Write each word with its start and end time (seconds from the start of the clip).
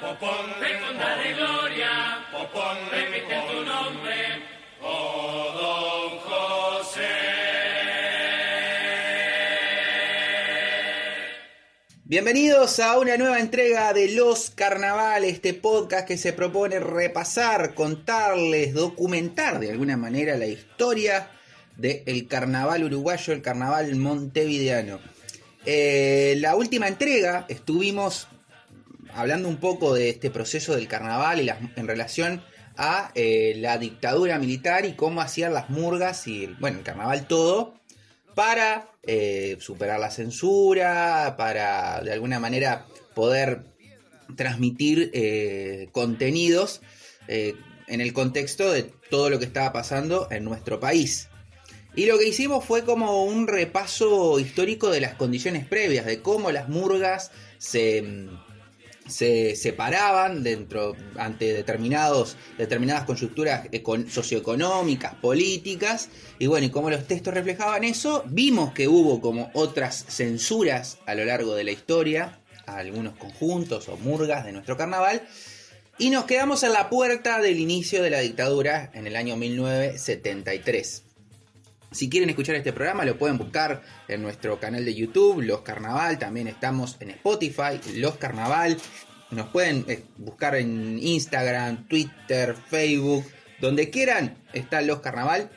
Popón, 0.00 0.46
fecunda 0.60 1.16
de 1.16 1.34
gloria, 1.34 1.90
Popón, 2.30 2.76
repite 2.88 3.34
tu 3.50 3.64
nombre, 3.64 4.14
oh 4.80 5.50
don 5.58 6.18
José. 6.20 7.00
Bienvenidos 12.04 12.78
a 12.78 12.96
una 12.96 13.16
nueva 13.16 13.40
entrega 13.40 13.92
de 13.92 14.12
Los 14.12 14.50
Carnavales, 14.50 15.34
este 15.34 15.52
podcast 15.52 16.06
que 16.06 16.16
se 16.16 16.32
propone 16.32 16.78
repasar, 16.78 17.74
contarles, 17.74 18.74
documentar 18.74 19.58
de 19.58 19.72
alguna 19.72 19.96
manera 19.96 20.36
la 20.36 20.46
historia 20.46 21.28
del 21.76 22.28
carnaval 22.28 22.84
uruguayo, 22.84 23.32
el 23.32 23.42
carnaval 23.42 23.96
montevideano. 23.96 25.00
Eh, 25.66 26.36
la 26.38 26.54
última 26.54 26.86
entrega 26.86 27.46
estuvimos 27.48 28.28
hablando 29.14 29.48
un 29.48 29.58
poco 29.58 29.94
de 29.94 30.10
este 30.10 30.30
proceso 30.30 30.74
del 30.74 30.88
carnaval 30.88 31.40
y 31.40 31.48
en 31.48 31.88
relación 31.88 32.42
a 32.76 33.10
eh, 33.14 33.54
la 33.56 33.76
dictadura 33.76 34.38
militar 34.38 34.86
y 34.86 34.92
cómo 34.92 35.20
hacían 35.20 35.52
las 35.52 35.68
murgas 35.68 36.26
y 36.28 36.46
bueno, 36.60 36.78
el 36.78 36.84
carnaval 36.84 37.26
todo 37.26 37.74
para 38.34 38.88
eh, 39.02 39.56
superar 39.60 39.98
la 39.98 40.12
censura, 40.12 41.34
para 41.36 42.00
de 42.02 42.12
alguna 42.12 42.38
manera 42.38 42.86
poder 43.14 43.64
transmitir 44.36 45.10
eh, 45.12 45.88
contenidos 45.92 46.80
en 47.26 48.00
el 48.00 48.14
contexto 48.14 48.72
de 48.72 48.84
todo 49.10 49.28
lo 49.28 49.38
que 49.38 49.44
estaba 49.44 49.70
pasando 49.70 50.28
en 50.30 50.44
nuestro 50.44 50.80
país. 50.80 51.28
Y 51.94 52.06
lo 52.06 52.16
que 52.16 52.28
hicimos 52.28 52.64
fue 52.64 52.84
como 52.84 53.24
un 53.24 53.48
repaso 53.48 54.38
histórico 54.38 54.88
de 54.88 55.00
las 55.00 55.14
condiciones 55.14 55.66
previas, 55.66 56.06
de 56.06 56.22
cómo 56.22 56.50
las 56.52 56.68
murgas 56.68 57.32
se, 57.58 58.02
mm, 58.02 58.47
se 59.08 59.56
separaban 59.56 60.42
dentro 60.42 60.94
ante 61.16 61.52
determinados, 61.52 62.36
determinadas 62.56 63.04
coyunturas 63.04 63.66
econ- 63.72 64.08
socioeconómicas, 64.08 65.14
políticas, 65.16 66.08
y 66.38 66.46
bueno, 66.46 66.66
y 66.66 66.70
como 66.70 66.90
los 66.90 67.06
textos 67.06 67.34
reflejaban 67.34 67.84
eso, 67.84 68.22
vimos 68.28 68.72
que 68.72 68.86
hubo 68.86 69.20
como 69.20 69.50
otras 69.54 70.04
censuras 70.08 70.98
a 71.06 71.14
lo 71.14 71.24
largo 71.24 71.54
de 71.54 71.64
la 71.64 71.70
historia, 71.72 72.38
a 72.66 72.76
algunos 72.76 73.16
conjuntos 73.16 73.88
o 73.88 73.96
murgas 73.96 74.44
de 74.44 74.52
nuestro 74.52 74.76
carnaval, 74.76 75.26
y 75.98 76.10
nos 76.10 76.26
quedamos 76.26 76.62
en 76.62 76.72
la 76.74 76.88
puerta 76.90 77.40
del 77.40 77.58
inicio 77.58 78.02
de 78.02 78.10
la 78.10 78.20
dictadura 78.20 78.90
en 78.94 79.06
el 79.08 79.16
año 79.16 79.36
1973. 79.36 81.02
Si 81.90 82.10
quieren 82.10 82.28
escuchar 82.28 82.54
este 82.54 82.74
programa 82.74 83.06
lo 83.06 83.16
pueden 83.18 83.38
buscar 83.38 83.82
en 84.08 84.22
nuestro 84.22 84.60
canal 84.60 84.84
de 84.84 84.94
YouTube, 84.94 85.40
Los 85.40 85.62
Carnaval, 85.62 86.18
también 86.18 86.46
estamos 86.46 86.98
en 87.00 87.10
Spotify, 87.10 87.80
Los 87.94 88.16
Carnaval. 88.16 88.76
Nos 89.30 89.48
pueden 89.48 89.84
eh, 89.88 90.04
buscar 90.16 90.54
en 90.54 90.98
Instagram, 90.98 91.86
Twitter, 91.86 92.54
Facebook, 92.68 93.24
donde 93.60 93.90
quieran 93.90 94.38
está 94.52 94.80
Los 94.80 95.00
Carnaval. 95.00 95.50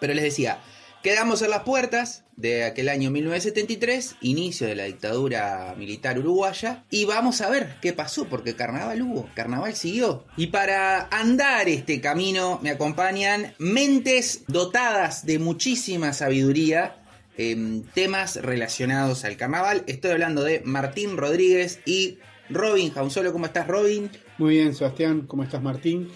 Pero 0.00 0.14
les 0.14 0.22
decía, 0.22 0.60
quedamos 1.02 1.42
en 1.42 1.50
las 1.50 1.62
puertas 1.62 2.24
de 2.36 2.64
aquel 2.64 2.88
año 2.88 3.10
1973, 3.10 4.16
inicio 4.20 4.68
de 4.68 4.76
la 4.76 4.84
dictadura 4.84 5.74
militar 5.76 6.20
uruguaya, 6.20 6.84
y 6.88 7.04
vamos 7.04 7.40
a 7.40 7.50
ver 7.50 7.74
qué 7.82 7.92
pasó, 7.92 8.26
porque 8.26 8.54
carnaval 8.54 9.02
hubo, 9.02 9.28
carnaval 9.34 9.74
siguió. 9.74 10.24
Y 10.36 10.46
para 10.46 11.08
andar 11.10 11.68
este 11.68 12.00
camino 12.00 12.60
me 12.62 12.70
acompañan 12.70 13.54
mentes 13.58 14.44
dotadas 14.46 15.26
de 15.26 15.40
muchísima 15.40 16.12
sabiduría 16.12 16.94
en 17.36 17.82
temas 17.82 18.36
relacionados 18.36 19.24
al 19.24 19.36
carnaval. 19.36 19.82
Estoy 19.88 20.12
hablando 20.12 20.44
de 20.44 20.60
Martín 20.64 21.16
Rodríguez 21.16 21.80
y 21.84 22.18
Robin 22.50 22.90
Jaunzolo. 22.92 23.32
¿Cómo 23.32 23.46
estás, 23.46 23.66
Robin? 23.66 24.10
Muy 24.38 24.54
bien, 24.56 24.74
Sebastián, 24.74 25.22
¿cómo 25.26 25.42
estás, 25.42 25.62
Martín? 25.62 26.08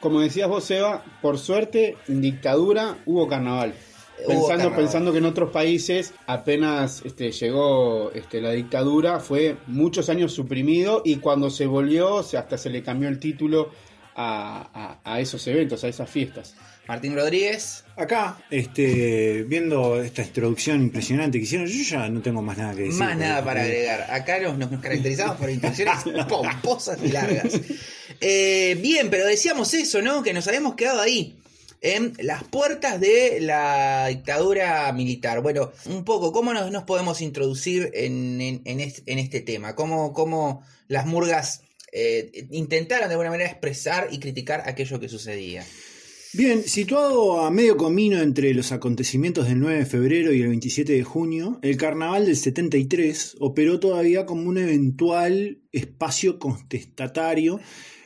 Como 0.00 0.20
decías 0.20 0.48
vos, 0.48 0.64
Seba, 0.64 1.04
por 1.20 1.38
suerte, 1.38 1.96
en 2.08 2.20
dictadura 2.20 2.96
hubo 3.06 3.28
carnaval. 3.28 3.74
Hubo 4.20 4.28
Pensando, 4.28 4.48
carnaval. 4.64 4.76
pensando 4.76 5.12
que 5.12 5.18
en 5.18 5.24
otros 5.26 5.50
países 5.50 6.14
apenas 6.26 7.02
este, 7.04 7.32
llegó 7.32 8.10
este, 8.14 8.40
la 8.40 8.50
dictadura, 8.52 9.20
fue 9.20 9.56
muchos 9.66 10.08
años 10.08 10.32
suprimido 10.32 11.02
y 11.04 11.16
cuando 11.16 11.50
se 11.50 11.66
volvió, 11.66 12.18
hasta 12.18 12.58
se 12.58 12.70
le 12.70 12.82
cambió 12.82 13.08
el 13.08 13.18
título 13.18 13.70
a, 14.14 14.98
a- 15.04 15.14
a 15.14 15.20
esos 15.20 15.46
eventos, 15.46 15.84
a 15.84 15.88
esas 15.88 16.08
fiestas. 16.10 16.54
Martín 16.88 17.14
Rodríguez. 17.14 17.84
Acá, 17.96 18.42
este, 18.50 19.44
viendo 19.44 20.02
esta 20.02 20.22
introducción 20.22 20.80
impresionante 20.82 21.38
que 21.38 21.44
hicieron, 21.44 21.66
yo 21.68 21.82
ya 21.84 22.08
no 22.08 22.20
tengo 22.20 22.42
más 22.42 22.58
nada 22.58 22.74
que 22.74 22.82
decir. 22.82 22.98
Más 22.98 23.16
nada 23.16 23.44
para 23.44 23.62
agregar. 23.62 24.06
Acá 24.10 24.40
nos, 24.40 24.58
nos 24.58 24.80
caracterizamos 24.80 25.36
por 25.36 25.50
introducciones 25.50 25.94
pomposas 26.28 26.98
y 27.04 27.08
largas. 27.08 27.60
Eh, 28.20 28.76
bien, 28.80 29.08
pero 29.10 29.24
decíamos 29.26 29.72
eso, 29.74 30.02
¿no? 30.02 30.22
Que 30.22 30.32
nos 30.32 30.48
habíamos 30.48 30.74
quedado 30.74 31.00
ahí. 31.00 31.36
En 31.82 32.12
las 32.18 32.42
puertas 32.44 33.00
de 33.00 33.38
la 33.40 34.08
dictadura 34.08 34.92
militar. 34.92 35.40
Bueno, 35.42 35.72
un 35.86 36.04
poco, 36.04 36.32
¿cómo 36.32 36.52
nos, 36.52 36.70
nos 36.70 36.82
podemos 36.84 37.20
introducir 37.22 37.90
en, 37.94 38.40
en- 38.40 38.62
en 38.64 38.80
est- 38.80 39.02
en 39.06 39.18
este 39.18 39.40
tema? 39.40 39.74
¿Cómo, 39.74 40.12
cómo 40.12 40.62
las 40.88 41.06
murgas 41.06 41.62
eh, 41.92 42.46
intentaron 42.50 43.08
de 43.08 43.14
alguna 43.14 43.30
manera 43.30 43.48
expresar 43.48 44.08
y 44.10 44.18
criticar 44.20 44.64
aquello 44.66 45.00
que 45.00 45.08
sucedía? 45.08 45.64
Bien, 46.32 46.62
situado 46.62 47.40
a 47.40 47.50
medio 47.50 47.76
camino 47.76 48.20
entre 48.20 48.54
los 48.54 48.70
acontecimientos 48.70 49.48
del 49.48 49.58
9 49.58 49.78
de 49.78 49.84
febrero 49.84 50.32
y 50.32 50.40
el 50.40 50.48
27 50.50 50.92
de 50.92 51.02
junio, 51.02 51.58
el 51.60 51.76
carnaval 51.76 52.26
del 52.26 52.36
73 52.36 53.36
operó 53.40 53.80
todavía 53.80 54.26
como 54.26 54.48
un 54.48 54.56
eventual 54.56 55.58
espacio 55.72 56.38
contestatario 56.38 57.58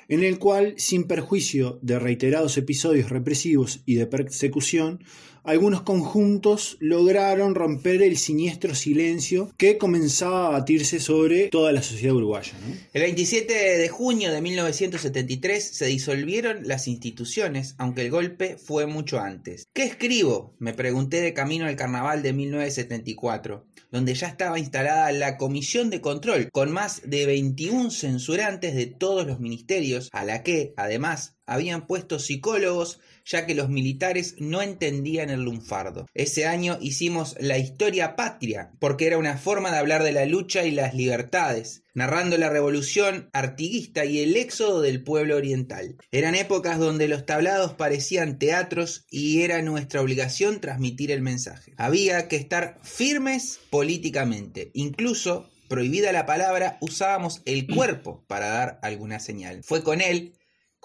en 0.08 0.24
el 0.24 0.38
cual, 0.38 0.72
sin 0.78 1.04
perjuicio 1.04 1.78
de 1.82 1.98
reiterados 1.98 2.56
episodios 2.56 3.10
represivos 3.10 3.82
y 3.84 3.96
de 3.96 4.06
persecución, 4.06 5.04
algunos 5.44 5.82
conjuntos 5.82 6.78
lograron 6.80 7.54
romper 7.54 8.00
el 8.02 8.16
siniestro 8.16 8.74
silencio 8.74 9.52
que 9.58 9.76
comenzaba 9.76 10.46
a 10.46 10.50
batirse 10.50 11.00
sobre 11.00 11.48
toda 11.48 11.70
la 11.70 11.82
sociedad 11.82 12.16
uruguaya. 12.16 12.52
El 12.94 13.02
27 13.02 13.52
de 13.52 13.88
junio 13.90 14.32
de 14.32 14.40
1973 14.40 15.62
se 15.62 15.86
disolvieron 15.86 16.66
las 16.66 16.88
instituciones, 16.88 17.74
aunque 17.76 18.02
el 18.02 18.10
golpe 18.10 18.56
fue 18.56 18.86
mucho 18.86 19.20
antes. 19.20 19.68
¿Qué 19.74 19.84
escribo? 19.84 20.54
Me 20.58 20.72
pregunté 20.72 21.20
de 21.20 21.34
camino 21.34 21.66
al 21.66 21.76
carnaval 21.76 22.22
de 22.22 22.32
1974, 22.32 23.66
donde 23.90 24.14
ya 24.14 24.28
estaba 24.28 24.58
instalada 24.58 25.12
la 25.12 25.36
Comisión 25.36 25.90
de 25.90 26.00
Control, 26.00 26.48
con 26.50 26.72
más 26.72 27.02
de 27.04 27.26
21 27.26 27.90
censurantes 27.90 28.74
de 28.74 28.86
todos 28.86 29.26
los 29.26 29.40
ministerios, 29.40 30.08
a 30.12 30.24
la 30.24 30.42
que, 30.42 30.72
además, 30.76 31.34
habían 31.46 31.86
puesto 31.86 32.18
psicólogos, 32.18 33.00
ya 33.24 33.46
que 33.46 33.54
los 33.54 33.68
militares 33.68 34.36
no 34.38 34.62
entendían 34.62 35.30
el 35.30 35.42
lunfardo. 35.42 36.06
Ese 36.14 36.46
año 36.46 36.78
hicimos 36.80 37.36
la 37.40 37.58
historia 37.58 38.16
patria, 38.16 38.72
porque 38.80 39.06
era 39.06 39.18
una 39.18 39.38
forma 39.38 39.70
de 39.70 39.78
hablar 39.78 40.02
de 40.02 40.12
la 40.12 40.26
lucha 40.26 40.64
y 40.64 40.70
las 40.70 40.94
libertades, 40.94 41.82
narrando 41.94 42.36
la 42.36 42.50
revolución 42.50 43.30
artiguista 43.32 44.04
y 44.04 44.20
el 44.20 44.36
éxodo 44.36 44.80
del 44.80 45.02
pueblo 45.02 45.36
oriental. 45.36 45.96
Eran 46.10 46.34
épocas 46.34 46.78
donde 46.78 47.08
los 47.08 47.24
tablados 47.24 47.72
parecían 47.72 48.38
teatros 48.38 49.06
y 49.10 49.42
era 49.42 49.62
nuestra 49.62 50.00
obligación 50.00 50.60
transmitir 50.60 51.10
el 51.10 51.22
mensaje. 51.22 51.72
Había 51.76 52.28
que 52.28 52.36
estar 52.36 52.78
firmes 52.82 53.60
políticamente, 53.70 54.70
incluso 54.74 55.48
prohibida 55.68 56.12
la 56.12 56.26
palabra, 56.26 56.78
usábamos 56.80 57.42
el 57.46 57.66
cuerpo 57.66 58.24
para 58.28 58.48
dar 58.48 58.78
alguna 58.82 59.18
señal. 59.18 59.62
Fue 59.64 59.82
con 59.82 60.00
él 60.00 60.34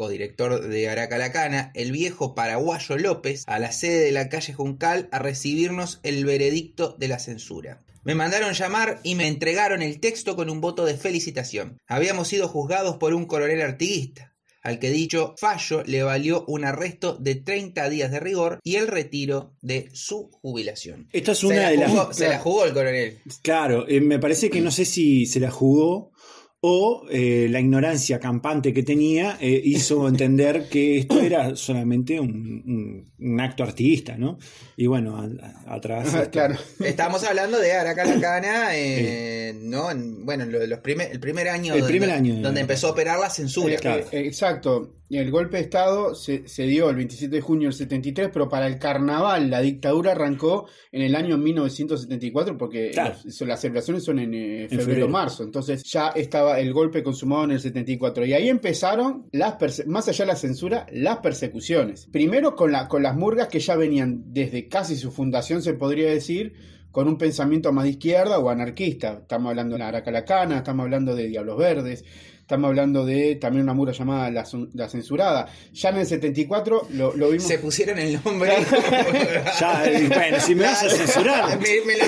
codirector 0.03 0.65
de 0.69 0.87
Aracalacana, 0.89 1.71
el 1.75 1.91
viejo 1.91 2.33
paraguayo 2.33 2.97
López, 2.97 3.43
a 3.47 3.59
la 3.59 3.73
sede 3.73 3.99
de 4.05 4.13
la 4.13 4.29
calle 4.29 4.53
Juncal 4.53 5.09
a 5.11 5.19
recibirnos 5.19 5.99
el 6.03 6.23
veredicto 6.23 6.95
de 6.97 7.09
la 7.09 7.19
censura. 7.19 7.83
Me 8.05 8.15
mandaron 8.15 8.53
llamar 8.53 9.01
y 9.03 9.15
me 9.15 9.27
entregaron 9.27 9.81
el 9.81 9.99
texto 9.99 10.37
con 10.37 10.49
un 10.49 10.61
voto 10.61 10.85
de 10.85 10.95
felicitación. 10.95 11.79
Habíamos 11.85 12.29
sido 12.29 12.47
juzgados 12.47 12.95
por 12.95 13.13
un 13.13 13.25
coronel 13.25 13.61
artiguista, 13.61 14.33
al 14.63 14.79
que 14.79 14.89
dicho 14.89 15.35
fallo 15.37 15.83
le 15.85 16.01
valió 16.03 16.45
un 16.47 16.63
arresto 16.63 17.17
de 17.19 17.35
30 17.35 17.89
días 17.89 18.09
de 18.09 18.21
rigor 18.21 18.59
y 18.63 18.75
el 18.77 18.87
retiro 18.87 19.53
de 19.61 19.89
su 19.91 20.29
jubilación. 20.41 21.09
Esta 21.11 21.33
es 21.33 21.39
Se 21.39 21.47
una 21.47 21.55
la 21.57 21.69
de 21.71 21.75
las. 21.77 21.91
jugó- 21.91 22.13
se 22.13 22.29
la 22.29 22.39
jugó 22.39 22.63
el 22.63 22.73
coronel. 22.73 23.17
Claro, 23.41 23.85
eh, 23.89 23.99
me 23.99 24.17
parece 24.17 24.49
que 24.49 24.61
no 24.61 24.71
sé 24.71 24.85
si 24.85 25.25
se 25.25 25.41
la 25.41 25.51
jugó 25.51 26.13
o 26.61 27.05
eh, 27.09 27.47
la 27.49 27.61
ignorancia 27.61 28.19
campante 28.19 28.73
que 28.73 28.83
tenía 28.83 29.37
eh, 29.39 29.61
hizo 29.63 30.07
entender 30.09 30.67
que 30.69 30.97
esto 30.97 31.21
era 31.21 31.55
solamente 31.55 32.19
un, 32.19 32.29
un- 32.65 33.09
un 33.21 33.39
acto 33.41 33.63
artista, 33.63 34.17
¿no? 34.17 34.37
Y 34.75 34.87
bueno, 34.87 35.17
a- 35.17 35.29
a- 35.69 35.75
atrás. 35.75 36.13
este, 36.13 36.29
claro. 36.29 36.55
Estamos 36.83 37.23
hablando 37.23 37.59
de 37.59 37.71
Aracalacana, 37.73 38.75
eh, 38.75 39.53
¿no? 39.61 39.89
En- 39.91 40.25
bueno, 40.25 40.45
lo 40.45 40.65
los 40.65 40.79
primer, 40.79 41.11
el 41.11 41.19
primer 41.19 41.47
año, 41.49 41.73
El 41.73 41.81
donde, 41.81 41.91
primer 41.93 42.11
año 42.11 42.35
de- 42.35 42.41
donde 42.41 42.61
empezó 42.61 42.87
a 42.87 42.91
operar 42.91 43.19
la 43.19 43.29
censura. 43.29 43.73
Eh, 43.75 43.77
claro. 43.79 44.05
eh, 44.11 44.19
exacto. 44.25 44.95
El 45.09 45.31
golpe 45.31 45.57
de 45.57 45.63
Estado 45.63 46.13
se, 46.13 46.47
se 46.47 46.63
dio 46.67 46.87
el 46.89 46.95
27 46.95 47.35
de 47.37 47.41
junio 47.41 47.69
del 47.69 47.73
73, 47.73 48.29
pero 48.31 48.47
para 48.47 48.67
el 48.67 48.77
carnaval 48.77 49.49
la 49.49 49.59
dictadura 49.59 50.11
arrancó 50.11 50.67
en 50.91 51.01
el 51.01 51.15
año 51.15 51.35
1974 51.35 52.57
porque 52.57 52.91
Claro. 52.91 53.15
los- 53.25 53.35
son- 53.35 53.47
las 53.47 53.59
celebraciones 53.59 54.03
son 54.03 54.19
en 54.19 54.33
eh, 54.35 54.67
febrero. 54.69 54.85
febrero-marzo. 54.85 55.43
Entonces 55.43 55.83
ya 55.83 56.09
estaba 56.09 56.48
el 56.57 56.73
golpe 56.73 57.03
consumado 57.03 57.43
en 57.43 57.51
el 57.51 57.59
74. 57.59 58.25
Y 58.25 58.33
ahí 58.33 58.49
empezaron, 58.49 59.27
las 59.31 59.57
más 59.85 60.07
allá 60.07 60.25
de 60.25 60.31
la 60.31 60.35
censura, 60.35 60.87
las 60.91 61.17
persecuciones. 61.17 62.07
Primero 62.07 62.55
con, 62.55 62.73
con 62.87 63.03
las 63.03 63.15
murgas 63.15 63.49
que 63.49 63.59
ya 63.59 63.75
venían 63.75 64.23
desde 64.33 64.67
casi 64.67 64.95
su 64.95 65.11
fundación, 65.11 65.61
se 65.61 65.73
podría 65.73 66.09
decir, 66.09 66.53
con 66.91 67.07
un 67.07 67.17
pensamiento 67.17 67.71
más 67.71 67.83
de 67.83 67.91
izquierda 67.91 68.39
o 68.39 68.49
anarquista. 68.49 69.19
Estamos 69.21 69.49
hablando 69.49 69.75
de 69.75 69.79
la 69.79 69.89
Aracalacana, 69.89 70.57
estamos 70.57 70.85
hablando 70.85 71.15
de 71.15 71.27
Diablos 71.27 71.57
Verdes, 71.57 72.05
estamos 72.49 72.69
hablando 72.69 73.05
de 73.05 73.35
también 73.35 73.61
una 73.61 73.75
murga 73.75 73.93
llamada 73.93 74.31
La, 74.31 74.89
Censurada. 74.89 75.47
Ya 75.71 75.89
en 75.89 75.97
el 75.97 76.07
74 76.07 76.87
lo, 76.93 77.15
lo 77.15 77.29
vimos. 77.29 77.43
Se 77.43 77.59
pusieron 77.59 77.99
el 77.99 78.19
nombre. 78.25 78.49
ya, 79.59 79.85
eh, 79.85 80.07
bueno, 80.07 80.39
si 80.39 80.55
me 80.55 80.63
vas 80.63 80.81
a 80.81 80.89
censurar. 80.89 81.59
me, 81.59 81.81
me, 81.85 81.95
lo 81.95 82.05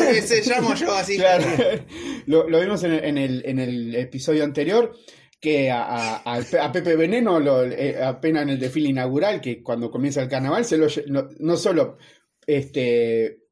llamo 0.48 0.74
yo 0.74 0.96
así. 0.96 1.18
Claro. 1.18 1.46
lo, 2.26 2.50
lo, 2.50 2.60
vimos 2.60 2.84
en 2.84 2.92
en, 2.92 3.20
el, 3.20 3.44
en 3.46 3.60
el 3.60 3.94
episodio 3.94 4.44
anterior 4.44 4.98
que 5.40 5.70
a, 5.70 6.16
a, 6.16 6.72
Pepe 6.72 6.96
Veneno, 6.96 7.40
lo, 7.40 7.64
eh, 7.64 8.04
apenas 8.04 8.42
en 8.42 8.50
el 8.50 8.60
desfile 8.60 8.90
inaugural, 8.90 9.42
que 9.42 9.62
cuando 9.62 9.92
comienza 9.92 10.24
el 10.24 10.30
carnaval, 10.30 10.66
se 10.66 10.78
lo, 10.78 10.88
no, 11.08 11.30
no, 11.38 11.56
solo 11.56 11.98
este, 12.48 13.44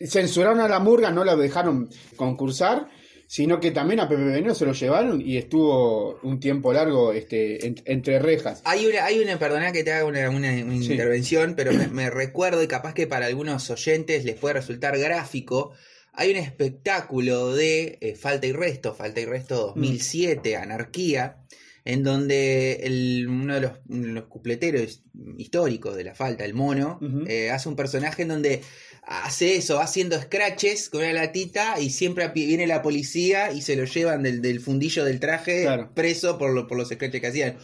censuraron 0.00 0.58
a 0.58 0.66
la 0.66 0.80
murga, 0.80 1.12
no 1.12 1.24
la 1.24 1.36
dejaron 1.36 1.88
concursar, 2.16 2.88
sino 3.26 3.58
que 3.58 3.72
también 3.72 4.00
a 4.00 4.08
Pepe 4.08 4.22
Veneno 4.22 4.54
se 4.54 4.64
lo 4.64 4.72
llevaron 4.72 5.20
y 5.20 5.36
estuvo 5.36 6.18
un 6.22 6.38
tiempo 6.38 6.72
largo 6.72 7.12
este, 7.12 7.74
entre 7.84 8.18
rejas. 8.20 8.62
Hay 8.64 8.86
una, 8.86 9.04
hay 9.04 9.18
una, 9.18 9.38
perdona 9.38 9.72
que 9.72 9.82
te 9.82 9.92
haga 9.92 10.04
una, 10.04 10.56
intervención, 10.56 11.54
pero 11.56 11.72
me, 11.72 12.10
recuerdo 12.10 12.62
y 12.62 12.68
capaz 12.68 12.94
que 12.94 13.06
para 13.06 13.26
algunos 13.26 13.68
oyentes 13.70 14.24
les 14.24 14.36
puede 14.36 14.54
resultar 14.54 14.96
gráfico. 14.98 15.72
Hay 16.12 16.30
un 16.30 16.36
espectáculo 16.36 17.54
de 17.54 17.98
eh, 18.00 18.14
Falta 18.14 18.46
y 18.46 18.52
Resto, 18.52 18.94
Falta 18.94 19.20
y 19.20 19.26
Resto 19.26 19.56
2007, 19.66 20.56
mm. 20.56 20.62
Anarquía, 20.62 21.38
en 21.86 22.02
donde 22.02 23.24
uno 23.28 23.54
de 23.54 23.60
los, 23.60 23.72
los, 23.88 24.24
cupleteros 24.24 25.02
históricos 25.38 25.96
de 25.96 26.02
la 26.02 26.16
Falta, 26.16 26.44
el 26.44 26.52
mono, 26.52 26.98
eh, 27.28 27.50
hace 27.50 27.68
un 27.68 27.76
personaje 27.76 28.22
en 28.22 28.28
donde 28.28 28.60
hace 29.06 29.54
eso, 29.54 29.76
va 29.76 29.84
haciendo 29.84 30.20
scratches 30.20 30.90
con 30.90 31.02
una 31.02 31.12
latita 31.12 31.78
y 31.80 31.90
siempre 31.90 32.26
viene 32.28 32.66
la 32.66 32.82
policía 32.82 33.52
y 33.52 33.62
se 33.62 33.76
lo 33.76 33.84
llevan 33.84 34.24
del, 34.24 34.60
fundillo 34.60 35.04
del 35.04 35.20
traje 35.20 35.68
preso 35.94 36.38
por, 36.38 36.66
por 36.66 36.76
los 36.76 36.88
scratches 36.88 37.20
que 37.20 37.28
hacían. 37.28 37.56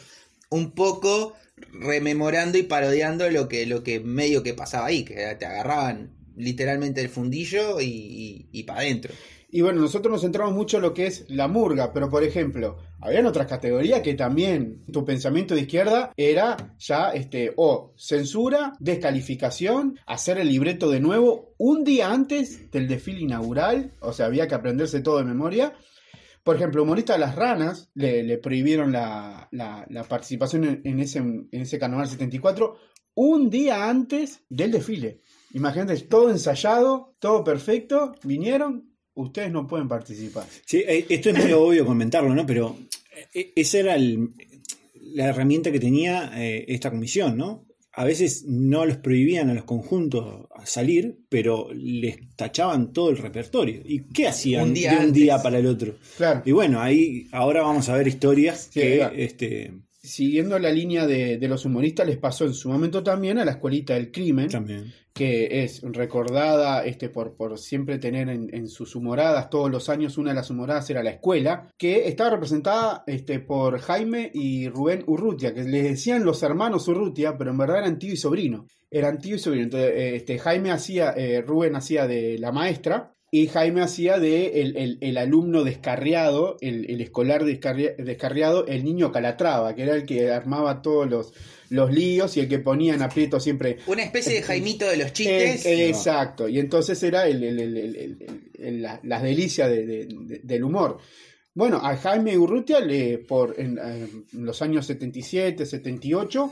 Un 0.51 0.71
poco 0.71 1.35
rememorando 1.73 2.59
y 2.59 2.63
parodiando 2.63 3.29
lo 3.29 3.49
que, 3.49 3.67
lo 3.67 3.83
que 3.83 3.99
medio 3.99 4.45
que 4.45 4.55
pasaba 4.55 4.87
ahí, 4.87 5.05
que 5.05 5.15
te 5.37 5.47
agarraban 5.47 6.15
literalmente 6.37 7.01
el 7.01 7.09
fundillo 7.09 7.81
y, 7.81 8.47
y 8.53 8.63
para 8.63 8.81
adentro. 8.83 9.13
Y 9.55 9.61
bueno, 9.61 9.83
nosotros 9.83 10.11
nos 10.11 10.23
centramos 10.23 10.55
mucho 10.55 10.79
en 10.79 10.83
lo 10.83 10.95
que 10.95 11.07
es 11.07 11.27
la 11.29 11.47
murga, 11.47 11.93
pero 11.93 12.09
por 12.09 12.25
ejemplo, 12.25 12.79
habían 13.03 13.27
otras 13.27 13.47
categorías 13.47 14.01
que 14.01 14.15
también 14.15 14.83
tu 14.91 15.05
pensamiento 15.05 15.55
de 15.55 15.61
izquierda 15.61 16.11
era 16.17 16.75
ya 16.79 17.11
este 17.11 17.53
o 17.57 17.93
censura, 17.99 18.73
descalificación, 18.81 19.99
hacer 20.07 20.39
el 20.39 20.49
libreto 20.49 20.91
de 20.91 21.01
nuevo 21.01 21.53
un 21.59 21.85
día 21.85 22.11
antes 22.11 22.71
del 22.71 22.89
desfile 22.89 23.21
inaugural, 23.21 23.93
o 24.01 24.15
sea, 24.15 24.25
había 24.25 24.49
que 24.49 24.55
aprenderse 24.55 25.03
todo 25.03 25.19
de 25.19 25.25
memoria. 25.25 25.75
Por 26.43 26.57
ejemplo, 26.57 26.83
humorista 26.83 27.13
de 27.13 27.19
las 27.19 27.37
ranas 27.37 27.91
le, 27.93 28.39
prohibieron 28.39 28.91
la, 28.91 29.51
participación 30.09 30.81
en, 30.83 30.99
ese, 30.99 31.19
en 31.19 31.49
ese 31.53 31.79
carnaval 31.79 32.09
74 32.09 32.75
un 33.15 33.51
día 33.51 33.91
antes 33.91 34.45
del 34.49 34.73
desfile. 34.73 35.21
Imagínate, 35.53 35.95
todo 36.05 36.31
ensayado, 36.31 37.15
todo 37.19 37.45
perfecto, 37.45 38.15
vinieron, 38.25 38.92
ustedes 39.15 39.51
no 39.51 39.67
pueden 39.67 39.89
participar. 39.89 40.47
Sí, 40.65 40.79
eh, 40.79 41.07
esto 41.09 41.31
es 41.31 41.39
medio 41.39 41.63
obvio 41.63 41.87
comentarlo, 41.87 42.35
¿no? 42.35 42.47
Pero 42.47 42.77
eh, 43.35 43.53
esa 43.57 43.79
era 43.79 43.97
la 43.99 45.27
herramienta 45.27 45.71
que 45.71 45.81
tenía 45.81 46.33
eh, 46.35 46.65
esta 46.69 46.91
comisión, 46.91 47.37
¿no? 47.37 47.67
A 47.95 48.05
veces 48.05 48.45
no 48.47 48.87
los 48.87 48.97
prohibían 48.97 49.51
a 49.51 49.55
los 49.55 49.65
conjuntos 49.65 50.47
a 50.55 50.65
salir, 50.65 51.19
pero 51.29 51.69
les 51.75 52.35
tachaban 52.37 52.95
todo 52.95 53.11
el 53.11 53.19
repertorio. 53.19 53.83
¿Y 53.85 54.05
qué 54.05 54.29
hacían 54.29 54.73
de 54.73 54.89
un 54.89 55.13
día 55.13 55.43
para 55.43 55.59
el 55.59 55.67
otro? 55.67 55.97
Claro. 56.17 56.41
Y 56.47 56.53
bueno, 56.53 56.81
ahí 56.81 57.29
ahora 57.33 57.61
vamos 57.61 57.91
a 57.91 57.97
ver 57.97 58.09
historias 58.09 58.71
que 58.73 59.07
este, 59.15 59.75
siguiendo 60.03 60.59
la 60.59 60.71
línea 60.71 61.07
de, 61.07 61.39
los 61.49 61.65
humoristas, 61.65 62.07
les 62.07 62.19
pasó 62.19 62.45
en 62.45 62.55
su 62.55 62.69
momento 62.69 63.03
también 63.03 63.39
a 63.39 63.45
la 63.45 63.53
escuelita 63.53 63.95
del 63.95 64.11
crimen, 64.11 64.49
que 65.13 65.63
es 65.63 65.83
recordada 65.83 66.85
este, 66.85 67.09
por, 67.09 67.35
por 67.37 67.59
siempre 67.59 67.99
tener 67.99 68.29
en, 68.29 68.69
sus 68.69 68.97
humoradas, 68.97 69.49
todos 69.49 69.71
los 69.71 69.89
años 69.89 70.19
una 70.19 70.31
de 70.31 70.37
las 70.37 70.51
humoradas 70.51 70.91
era 70.91 71.03
la 71.03 71.11
escuela, 71.11 71.69
que 71.79 72.09
estaba 72.09 72.31
representada 72.31 73.05
este, 73.07 73.39
por 73.39 73.79
Jaime 73.79 74.31
y 74.35 74.69
Rubén 74.69 75.05
Urrutia, 75.07 75.55
que 75.55 75.63
les 75.63 75.85
decían 75.85 76.25
los 76.25 76.43
hermanos 76.43 76.89
Urrutia, 76.89 77.39
pero 77.39 77.51
en 77.51 77.59
verdad 77.59 77.79
eran 77.79 77.99
tío 77.99 78.13
y 78.13 78.17
sobrino. 78.17 78.67
Eran 78.91 79.19
tío 79.19 79.37
y 79.37 79.39
sobrino. 79.39 79.65
Entonces, 79.65 79.93
este, 79.97 80.39
Jaime 80.39 80.71
hacía, 80.71 81.13
eh, 81.17 81.41
Rubén 81.41 81.77
hacía 81.77 82.07
de 82.07 82.39
la 82.39 82.53
maestra, 82.53 83.13
y 83.35 83.47
Jaime 83.47 83.81
hacía 83.81 84.19
de 84.19 84.61
el, 85.01 85.17
alumno 85.17 85.65
descarriado, 85.65 86.59
el, 86.61 87.01
escolar 87.01 87.47
descarriado, 87.47 88.67
el 88.67 88.85
niño 88.85 89.11
calatrava, 89.11 89.75
que 89.75 89.85
era 89.85 89.95
el 89.95 90.05
que 90.05 90.31
armaba 90.31 90.83
todos 90.83 91.09
los, 91.09 91.33
los 91.71 91.91
líos 91.91 92.37
y 92.37 92.41
el 92.41 92.49
que 92.49 92.59
ponía 92.59 92.93
en 92.93 93.01
aprieto 93.01 93.41
siempre. 93.41 93.79
Una 93.87 94.03
especie 94.03 94.35
de 94.35 94.43
Jaimito 94.43 94.87
de 94.87 94.99
los 94.99 95.15
chistes. 95.15 95.65
exacto, 95.65 96.47
y 96.47 96.59
entonces 96.59 97.03
era 97.03 97.25
las 97.33 99.23
delicias 99.23 99.71
del 99.71 100.63
humor. 100.63 100.99
Bueno, 101.55 101.79
a 101.83 101.97
Jaime 101.97 102.37
Urrutia, 102.37 102.81
le, 102.81 103.17
por, 103.17 103.59
en, 103.59 103.79
en 103.79 104.45
los 104.45 104.61
años 104.61 104.85
77, 104.85 105.65
78, 105.65 106.51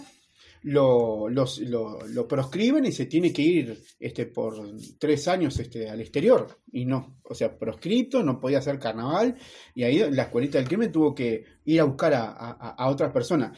lo, 0.62 1.28
lo, 1.28 2.28
proscriben 2.28 2.84
y 2.84 2.92
se 2.92 3.06
tiene 3.06 3.32
que 3.32 3.42
ir 3.42 3.82
este, 3.98 4.26
por 4.26 4.54
tres 4.98 5.26
años 5.28 5.58
este, 5.58 5.88
al 5.88 6.00
exterior. 6.00 6.58
Y 6.72 6.84
no, 6.84 7.20
o 7.24 7.34
sea, 7.34 7.58
proscripto, 7.58 8.22
no 8.22 8.38
podía 8.38 8.58
hacer 8.58 8.78
carnaval. 8.78 9.36
Y 9.74 9.84
ahí 9.84 10.10
la 10.10 10.24
escuelita 10.24 10.58
del 10.58 10.68
crimen 10.68 10.92
tuvo 10.92 11.14
que 11.14 11.44
ir 11.64 11.80
a 11.80 11.84
buscar 11.84 12.14
a, 12.14 12.30
a, 12.30 12.88
otras 12.88 13.12
personas. 13.12 13.56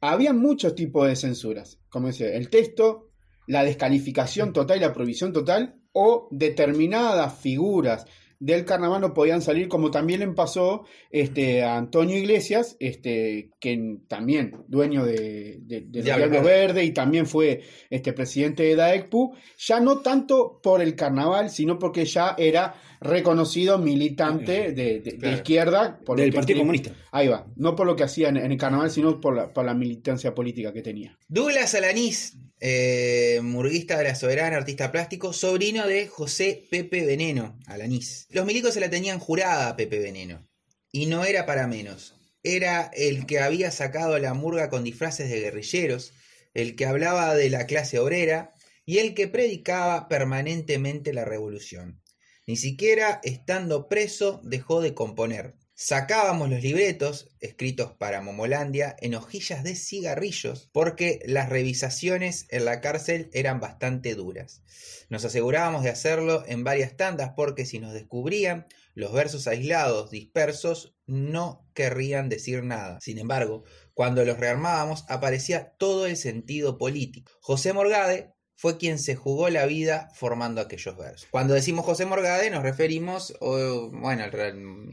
Había 0.00 0.32
muchos 0.32 0.74
tipos 0.74 1.08
de 1.08 1.16
censuras, 1.16 1.80
como 1.88 2.08
dice, 2.08 2.36
el 2.36 2.50
texto, 2.50 3.10
la 3.46 3.64
descalificación 3.64 4.52
total 4.52 4.78
y 4.78 4.80
la 4.80 4.92
prohibición 4.92 5.32
total, 5.32 5.80
o 5.92 6.28
determinadas 6.30 7.38
figuras 7.38 8.06
del 8.38 8.64
carnaval 8.64 9.00
no 9.00 9.14
podían 9.14 9.42
salir, 9.42 9.68
como 9.68 9.90
también 9.90 10.20
le 10.20 10.28
pasó 10.28 10.84
este, 11.10 11.62
a 11.62 11.76
Antonio 11.76 12.16
Iglesias, 12.16 12.76
este, 12.80 13.50
que 13.60 13.98
también 14.08 14.64
dueño 14.68 15.04
de, 15.04 15.58
de, 15.62 16.02
Diablo 16.02 16.42
Verde 16.42 16.84
y 16.84 16.92
también 16.92 17.26
fue 17.26 17.62
este, 17.90 18.12
presidente 18.12 18.62
de 18.64 18.76
DAECPU, 18.76 19.34
ya 19.58 19.80
no 19.80 19.98
tanto 19.98 20.60
por 20.62 20.82
el 20.82 20.94
carnaval, 20.94 21.50
sino 21.50 21.78
porque 21.78 22.04
ya 22.04 22.34
era 22.38 22.74
reconocido 23.00 23.78
militante 23.78 24.72
de, 24.72 25.32
izquierda. 25.34 26.00
Por 26.04 26.18
Del 26.18 26.32
Partido 26.32 26.60
Comunista. 26.60 26.92
Ahí 27.12 27.28
va, 27.28 27.46
no 27.56 27.76
por 27.76 27.86
lo 27.86 27.94
que 27.96 28.04
hacía 28.04 28.28
en, 28.28 28.36
el 28.36 28.56
carnaval, 28.56 28.90
sino 28.90 29.20
por 29.20 29.36
la, 29.36 29.52
por 29.52 29.64
la 29.64 29.74
militancia 29.74 30.34
política 30.34 30.72
que 30.72 30.82
tenía. 30.82 31.18
Douglas 31.28 31.74
Alanís 31.74 32.36
eh, 32.66 33.42
murguista 33.42 33.98
de 33.98 34.04
la 34.04 34.14
Soberana, 34.14 34.56
artista 34.56 34.90
plástico, 34.90 35.34
sobrino 35.34 35.86
de 35.86 36.08
José 36.08 36.66
Pepe 36.70 37.04
Veneno, 37.04 37.58
Alanís. 37.66 38.26
Los 38.30 38.46
milicos 38.46 38.72
se 38.72 38.80
la 38.80 38.88
tenían 38.88 39.18
jurada 39.18 39.68
a 39.68 39.76
Pepe 39.76 39.98
Veneno. 39.98 40.48
Y 40.90 41.04
no 41.04 41.26
era 41.26 41.44
para 41.44 41.66
menos. 41.66 42.14
Era 42.42 42.90
el 42.94 43.26
que 43.26 43.40
había 43.40 43.70
sacado 43.70 44.18
la 44.18 44.32
murga 44.32 44.70
con 44.70 44.82
disfraces 44.82 45.28
de 45.28 45.40
guerrilleros, 45.40 46.14
el 46.54 46.74
que 46.74 46.86
hablaba 46.86 47.34
de 47.34 47.50
la 47.50 47.66
clase 47.66 47.98
obrera 47.98 48.54
y 48.86 48.96
el 48.96 49.12
que 49.12 49.28
predicaba 49.28 50.08
permanentemente 50.08 51.12
la 51.12 51.26
revolución. 51.26 52.00
Ni 52.46 52.56
siquiera 52.56 53.20
estando 53.24 53.88
preso 53.90 54.40
dejó 54.42 54.80
de 54.80 54.94
componer. 54.94 55.54
Sacábamos 55.76 56.50
los 56.50 56.62
libretos, 56.62 57.30
escritos 57.40 57.90
para 57.92 58.20
Momolandia, 58.20 58.94
en 59.00 59.16
hojillas 59.16 59.64
de 59.64 59.74
cigarrillos, 59.74 60.70
porque 60.72 61.18
las 61.26 61.48
revisaciones 61.48 62.46
en 62.50 62.64
la 62.64 62.80
cárcel 62.80 63.28
eran 63.32 63.58
bastante 63.58 64.14
duras. 64.14 64.62
Nos 65.08 65.24
asegurábamos 65.24 65.82
de 65.82 65.90
hacerlo 65.90 66.44
en 66.46 66.62
varias 66.62 66.96
tandas, 66.96 67.32
porque 67.34 67.66
si 67.66 67.80
nos 67.80 67.92
descubrían, 67.92 68.66
los 68.94 69.12
versos 69.12 69.48
aislados, 69.48 70.12
dispersos, 70.12 70.94
no 71.06 71.68
querrían 71.74 72.28
decir 72.28 72.62
nada. 72.62 73.00
Sin 73.00 73.18
embargo, 73.18 73.64
cuando 73.94 74.24
los 74.24 74.38
rearmábamos, 74.38 75.04
aparecía 75.08 75.74
todo 75.76 76.06
el 76.06 76.16
sentido 76.16 76.78
político. 76.78 77.32
José 77.40 77.72
Morgade 77.72 78.32
fue 78.56 78.78
quien 78.78 78.98
se 78.98 79.14
jugó 79.14 79.48
la 79.48 79.66
vida 79.66 80.10
formando 80.14 80.60
aquellos 80.60 80.96
versos. 80.96 81.28
Cuando 81.30 81.54
decimos 81.54 81.84
José 81.84 82.06
Morgade 82.06 82.50
nos 82.50 82.62
referimos 82.62 83.34
bueno, 83.40 84.24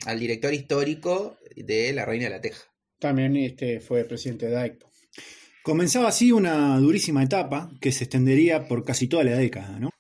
al, 0.06 0.20
director 0.20 0.54
histórico 0.54 1.38
de 1.56 1.94
La 1.94 2.06
Reina 2.06 2.26
de 2.26 2.32
la 2.32 2.42
Teja. 2.42 2.64
También 3.00 3.36
este, 3.36 3.80
fue 3.80 4.04
presidente 4.06 4.48
de 4.48 4.58
AECPO. 4.58 4.92
Comenzaba 5.64 6.08
así 6.08 6.32
una 6.32 6.78
durísima 6.80 7.24
etapa 7.24 7.72
que 7.80 7.92
se 7.92 8.06
extendería 8.06 8.68
por 8.68 8.84
casi 8.84 9.08
toda 9.08 9.24
la 9.24 9.38
década. 9.38 9.91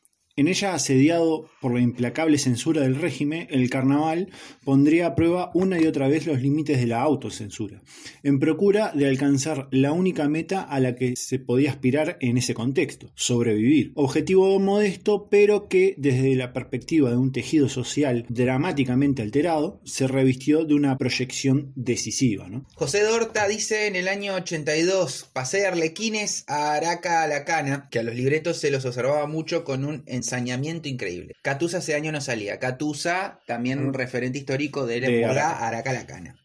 En 0.41 0.47
ella, 0.47 0.73
asediado 0.73 1.47
por 1.61 1.71
la 1.71 1.81
implacable 1.81 2.39
censura 2.39 2.81
del 2.81 2.95
régimen, 2.95 3.45
el 3.51 3.69
carnaval 3.69 4.29
pondría 4.63 5.05
a 5.05 5.13
prueba 5.13 5.51
una 5.53 5.79
y 5.79 5.85
otra 5.85 6.07
vez 6.07 6.25
los 6.25 6.41
límites 6.41 6.79
de 6.79 6.87
la 6.87 7.03
autocensura, 7.03 7.83
en 8.23 8.39
procura 8.39 8.91
de 8.95 9.07
alcanzar 9.07 9.67
la 9.69 9.91
única 9.91 10.27
meta 10.27 10.63
a 10.63 10.79
la 10.79 10.95
que 10.95 11.15
se 11.15 11.37
podía 11.37 11.69
aspirar 11.69 12.17
en 12.21 12.39
ese 12.39 12.55
contexto, 12.55 13.11
sobrevivir. 13.13 13.91
Objetivo 13.93 14.59
modesto, 14.59 15.27
pero 15.29 15.67
que 15.67 15.93
desde 15.99 16.33
la 16.33 16.53
perspectiva 16.53 17.11
de 17.11 17.17
un 17.17 17.31
tejido 17.31 17.69
social 17.69 18.25
dramáticamente 18.27 19.21
alterado, 19.21 19.79
se 19.85 20.07
revistió 20.07 20.65
de 20.65 20.73
una 20.73 20.97
proyección 20.97 21.71
decisiva. 21.75 22.49
José 22.73 23.03
Dorta 23.03 23.47
dice 23.47 23.85
en 23.85 23.95
el 23.95 24.07
año 24.07 24.33
82, 24.33 25.29
pasé 25.33 25.59
de 25.59 25.67
Arlequines 25.67 26.45
a 26.47 26.73
Araca 26.73 27.21
a 27.21 27.27
la 27.27 27.45
Cana, 27.45 27.89
que 27.91 27.99
a 27.99 28.03
los 28.03 28.15
libretos 28.15 28.57
se 28.57 28.71
los 28.71 28.85
observaba 28.85 29.27
mucho 29.27 29.63
con 29.63 29.85
un 29.85 30.03
ensañamiento 30.31 30.87
increíble. 30.87 31.33
Catusa 31.41 31.79
ese 31.79 31.95
año 31.95 32.11
no 32.11 32.21
salía. 32.21 32.59
Catusa, 32.59 33.41
también 33.47 33.79
un 33.79 33.93
referente 33.93 34.37
histórico 34.37 34.85
de 34.85 35.01
la 35.01 35.07
De 35.07 35.19
murga 35.19 35.49
Araca. 35.49 35.67
Araca 35.67 35.93
la 35.93 36.05
Cana. 36.07 36.35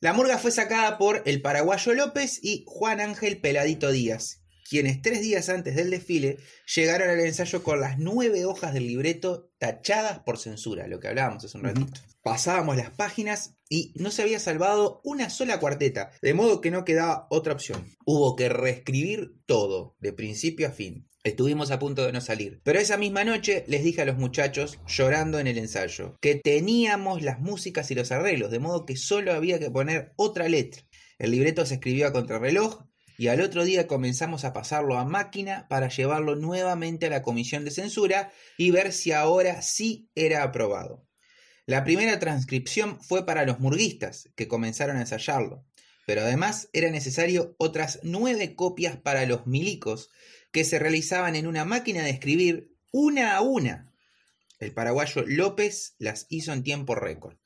La 0.00 0.12
murga 0.12 0.38
fue 0.38 0.52
sacada 0.52 0.96
por 0.96 1.22
el 1.26 1.42
paraguayo 1.42 1.94
López 1.94 2.38
y 2.42 2.64
Juan 2.66 3.00
Ángel 3.00 3.40
Peladito 3.40 3.90
Díaz, 3.90 4.42
quienes 4.68 5.00
tres 5.00 5.20
días 5.20 5.48
antes 5.48 5.74
del 5.74 5.90
desfile 5.90 6.38
llegaron 6.74 7.08
al 7.08 7.20
ensayo 7.20 7.62
con 7.62 7.80
las 7.80 7.98
nueve 7.98 8.44
hojas 8.44 8.74
del 8.74 8.86
libreto 8.86 9.50
tachadas 9.58 10.20
por 10.20 10.38
censura, 10.38 10.86
lo 10.86 11.00
que 11.00 11.08
hablábamos 11.08 11.44
hace 11.44 11.56
un 11.56 11.64
ratito. 11.64 12.00
Pasábamos 12.22 12.76
las 12.76 12.90
páginas 12.90 13.56
y 13.70 13.92
no 13.96 14.10
se 14.10 14.22
había 14.22 14.38
salvado 14.38 15.00
una 15.04 15.30
sola 15.30 15.58
cuarteta, 15.60 16.10
de 16.20 16.34
modo 16.34 16.60
que 16.60 16.70
no 16.70 16.84
quedaba 16.84 17.26
otra 17.30 17.54
opción. 17.54 17.96
Hubo 18.04 18.36
que 18.36 18.48
reescribir 18.48 19.34
todo, 19.46 19.96
de 20.00 20.12
principio 20.12 20.68
a 20.68 20.70
fin. 20.70 21.08
Estuvimos 21.24 21.70
a 21.70 21.78
punto 21.78 22.04
de 22.04 22.12
no 22.12 22.20
salir. 22.20 22.60
Pero 22.64 22.78
esa 22.78 22.96
misma 22.96 23.24
noche 23.24 23.64
les 23.66 23.82
dije 23.82 24.02
a 24.02 24.04
los 24.04 24.18
muchachos, 24.18 24.78
llorando 24.86 25.38
en 25.38 25.46
el 25.46 25.58
ensayo, 25.58 26.16
que 26.20 26.36
teníamos 26.36 27.22
las 27.22 27.40
músicas 27.40 27.90
y 27.90 27.94
los 27.94 28.12
arreglos, 28.12 28.50
de 28.50 28.60
modo 28.60 28.86
que 28.86 28.96
solo 28.96 29.32
había 29.32 29.58
que 29.58 29.70
poner 29.70 30.12
otra 30.16 30.48
letra. 30.48 30.82
El 31.18 31.32
libreto 31.32 31.66
se 31.66 31.74
escribió 31.74 32.06
a 32.06 32.12
contrarreloj 32.12 32.87
y 33.18 33.26
al 33.26 33.40
otro 33.40 33.64
día 33.64 33.88
comenzamos 33.88 34.44
a 34.44 34.52
pasarlo 34.52 34.96
a 34.96 35.04
máquina 35.04 35.66
para 35.68 35.88
llevarlo 35.88 36.36
nuevamente 36.36 37.06
a 37.06 37.10
la 37.10 37.22
comisión 37.22 37.64
de 37.64 37.72
censura 37.72 38.32
y 38.56 38.70
ver 38.70 38.92
si 38.92 39.10
ahora 39.10 39.60
sí 39.60 40.08
era 40.14 40.44
aprobado. 40.44 41.04
La 41.66 41.82
primera 41.82 42.20
transcripción 42.20 43.02
fue 43.02 43.26
para 43.26 43.44
los 43.44 43.58
murguistas, 43.58 44.30
que 44.36 44.46
comenzaron 44.46 44.96
a 44.96 45.00
ensayarlo, 45.00 45.66
pero 46.06 46.22
además 46.22 46.70
era 46.72 46.90
necesario 46.90 47.56
otras 47.58 47.98
nueve 48.04 48.54
copias 48.54 48.96
para 48.96 49.26
los 49.26 49.48
milicos, 49.48 50.10
que 50.52 50.64
se 50.64 50.78
realizaban 50.78 51.34
en 51.34 51.48
una 51.48 51.64
máquina 51.64 52.04
de 52.04 52.10
escribir 52.10 52.70
una 52.92 53.36
a 53.36 53.40
una. 53.40 53.92
El 54.60 54.72
paraguayo 54.72 55.24
López 55.26 55.96
las 55.98 56.26
hizo 56.30 56.52
en 56.52 56.62
tiempo 56.62 56.94
récord. 56.94 57.36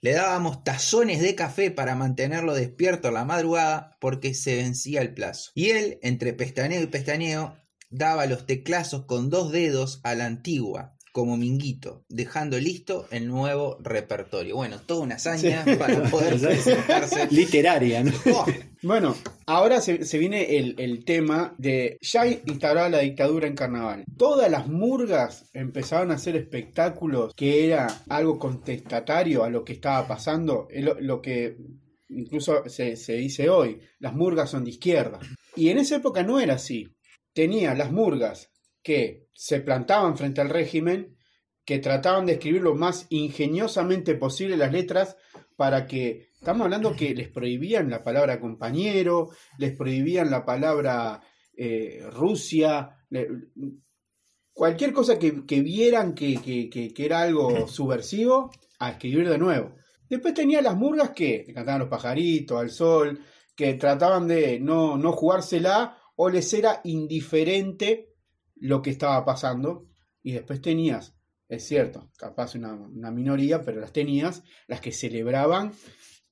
Le 0.00 0.12
dábamos 0.12 0.64
tazones 0.64 1.20
de 1.20 1.34
café 1.34 1.70
para 1.70 1.94
mantenerlo 1.94 2.54
despierto 2.54 3.08
a 3.08 3.12
la 3.12 3.24
madrugada 3.24 3.96
porque 4.00 4.34
se 4.34 4.56
vencía 4.56 5.00
el 5.00 5.14
plazo. 5.14 5.50
Y 5.54 5.70
él, 5.70 5.98
entre 6.02 6.32
pestañeo 6.32 6.82
y 6.82 6.86
pestañeo, 6.86 7.56
daba 7.90 8.26
los 8.26 8.46
teclazos 8.46 9.06
con 9.06 9.30
dos 9.30 9.52
dedos 9.52 10.00
a 10.02 10.14
la 10.14 10.26
antigua, 10.26 10.95
como 11.16 11.38
minguito, 11.38 12.04
dejando 12.10 12.58
listo 12.58 13.06
el 13.10 13.26
nuevo 13.26 13.78
repertorio. 13.80 14.54
Bueno, 14.54 14.82
toda 14.84 15.00
una 15.00 15.14
hazaña 15.14 15.64
para 15.78 16.02
poder 16.10 16.38
presentarse. 16.40 17.28
Literaria, 17.30 18.04
¿no? 18.04 18.12
Oh, 18.34 18.44
Bueno, 18.82 19.16
ahora 19.46 19.80
se, 19.80 20.04
se 20.04 20.18
viene 20.18 20.58
el, 20.58 20.74
el 20.76 21.06
tema 21.06 21.54
de 21.56 21.96
ya 22.02 22.26
instaurada 22.26 22.90
la 22.90 22.98
dictadura 22.98 23.46
en 23.46 23.54
carnaval. 23.54 24.04
Todas 24.18 24.50
las 24.50 24.68
murgas 24.68 25.48
empezaron 25.54 26.10
a 26.10 26.16
hacer 26.16 26.36
espectáculos 26.36 27.32
que 27.34 27.64
era 27.64 27.86
algo 28.10 28.38
contestatario 28.38 29.42
a 29.42 29.48
lo 29.48 29.64
que 29.64 29.72
estaba 29.72 30.06
pasando, 30.06 30.68
es 30.70 30.84
lo, 30.84 31.00
lo 31.00 31.22
que 31.22 31.56
incluso 32.10 32.68
se, 32.68 32.94
se 32.96 33.14
dice 33.14 33.48
hoy, 33.48 33.80
las 34.00 34.12
murgas 34.12 34.50
son 34.50 34.64
de 34.64 34.70
izquierda. 34.72 35.18
Y 35.54 35.70
en 35.70 35.78
esa 35.78 35.96
época 35.96 36.22
no 36.22 36.40
era 36.40 36.56
así. 36.56 36.86
Tenía 37.32 37.74
las 37.74 37.90
murgas 37.90 38.50
que 38.82 39.25
se 39.36 39.60
plantaban 39.60 40.16
frente 40.16 40.40
al 40.40 40.48
régimen, 40.48 41.16
que 41.64 41.78
trataban 41.78 42.26
de 42.26 42.32
escribir 42.34 42.62
lo 42.62 42.74
más 42.74 43.06
ingeniosamente 43.10 44.14
posible 44.14 44.56
las 44.56 44.72
letras 44.72 45.16
para 45.56 45.86
que, 45.86 46.28
estamos 46.34 46.64
hablando 46.64 46.94
que 46.96 47.14
les 47.14 47.28
prohibían 47.28 47.90
la 47.90 48.02
palabra 48.02 48.40
compañero, 48.40 49.30
les 49.58 49.76
prohibían 49.76 50.30
la 50.30 50.44
palabra 50.44 51.20
eh, 51.56 52.02
Rusia, 52.12 52.96
cualquier 54.52 54.92
cosa 54.92 55.18
que, 55.18 55.44
que 55.44 55.60
vieran 55.60 56.14
que, 56.14 56.36
que- 56.40 56.68
que- 56.70 57.04
era 57.04 57.22
algo 57.22 57.68
subversivo, 57.68 58.50
a 58.78 58.90
escribir 58.90 59.28
de 59.28 59.38
nuevo. 59.38 59.74
Después 60.08 60.34
tenía 60.34 60.62
las 60.62 60.76
murgas 60.76 61.10
que 61.10 61.44
cantaban 61.54 61.80
los 61.80 61.88
pajaritos, 61.88 62.60
al 62.60 62.70
sol, 62.70 63.20
que 63.56 63.74
trataban 63.74 64.28
de 64.28 64.60
no, 64.60 64.96
no 64.96 65.12
jugársela 65.12 65.98
o 66.16 66.28
les 66.30 66.52
era 66.54 66.80
indiferente 66.84 68.14
lo 68.56 68.82
que 68.82 68.90
estaba 68.90 69.24
pasando. 69.24 69.86
Y 70.22 70.32
después 70.32 70.60
tenías, 70.60 71.14
es 71.48 71.64
cierto, 71.66 72.10
capaz 72.18 72.54
una, 72.56 72.72
una 72.74 73.10
minoría, 73.10 73.62
pero 73.62 73.80
las 73.80 73.92
tenías, 73.92 74.42
las 74.66 74.80
que 74.80 74.90
celebraban 74.92 75.72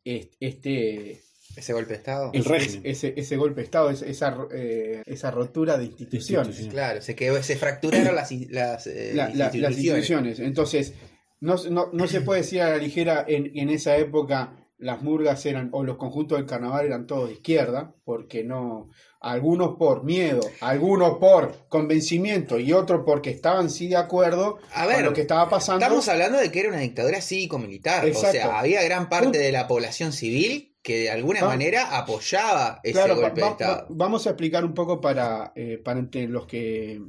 est- 0.04 0.34
este, 0.40 1.22
ese 1.56 1.72
golpe 1.72 1.92
de 1.92 1.98
estado. 1.98 2.30
El 2.32 2.40
ese, 2.40 2.48
régimen. 2.48 2.80
ese, 2.84 3.14
ese 3.16 3.36
golpe 3.36 3.60
de 3.60 3.64
Estado, 3.66 3.90
esa, 3.90 4.36
eh, 4.52 5.02
esa 5.06 5.30
rotura 5.30 5.78
de 5.78 5.84
instituciones. 5.84 6.48
instituciones. 6.48 6.74
Claro, 6.74 7.02
se, 7.02 7.14
quedó, 7.14 7.40
se 7.42 7.56
fracturaron 7.56 8.14
las, 8.16 8.32
in- 8.32 8.48
las, 8.50 8.86
eh, 8.88 9.12
La- 9.14 9.28
la- 9.28 9.34
las 9.34 9.54
instituciones. 9.54 9.78
instituciones. 9.78 10.40
Entonces, 10.40 10.94
no, 11.40 11.54
no, 11.70 11.90
no 11.92 12.06
se 12.08 12.22
puede 12.22 12.40
decir 12.40 12.62
a 12.62 12.70
la 12.70 12.78
ligera 12.78 13.24
en, 13.28 13.56
en 13.56 13.68
esa 13.70 13.96
época 13.96 14.63
las 14.76 15.02
murgas 15.02 15.46
eran, 15.46 15.68
o 15.72 15.84
los 15.84 15.96
conjuntos 15.96 16.36
del 16.36 16.46
carnaval 16.46 16.86
eran 16.86 17.06
todos 17.06 17.28
de 17.28 17.34
izquierda, 17.34 17.94
porque 18.04 18.42
no, 18.44 18.90
algunos 19.20 19.76
por 19.78 20.04
miedo, 20.04 20.40
algunos 20.60 21.18
por 21.18 21.66
convencimiento 21.68 22.58
y 22.58 22.72
otros 22.72 23.02
porque 23.06 23.30
estaban 23.30 23.70
sí 23.70 23.88
de 23.88 23.96
acuerdo 23.96 24.58
A 24.74 24.86
ver, 24.86 24.96
con 24.96 25.04
lo 25.06 25.12
que 25.12 25.20
estaba 25.22 25.48
pasando. 25.48 25.84
Estamos 25.84 26.08
hablando 26.08 26.38
de 26.38 26.50
que 26.50 26.60
era 26.60 26.68
una 26.70 26.80
dictadura 26.80 27.20
cívico-militar. 27.20 28.04
O 28.08 28.14
sea, 28.14 28.58
había 28.58 28.82
gran 28.82 29.08
parte 29.08 29.38
de 29.38 29.52
la 29.52 29.66
población 29.68 30.12
civil 30.12 30.76
que 30.82 30.98
de 30.98 31.10
alguna 31.10 31.40
Ah. 31.42 31.46
manera 31.46 31.96
apoyaba 31.96 32.80
ese 32.82 32.92
Claro, 32.92 33.14
golpe 33.16 33.28
va- 33.28 33.34
de 33.34 33.42
va- 33.42 33.48
Estado. 33.72 33.86
vamos 33.90 34.26
a 34.26 34.30
explicar 34.30 34.64
un 34.66 34.74
poco 34.74 35.00
para, 35.00 35.52
eh, 35.56 35.80
para 35.82 36.00
entre 36.00 36.26
los 36.28 36.46
que 36.46 37.00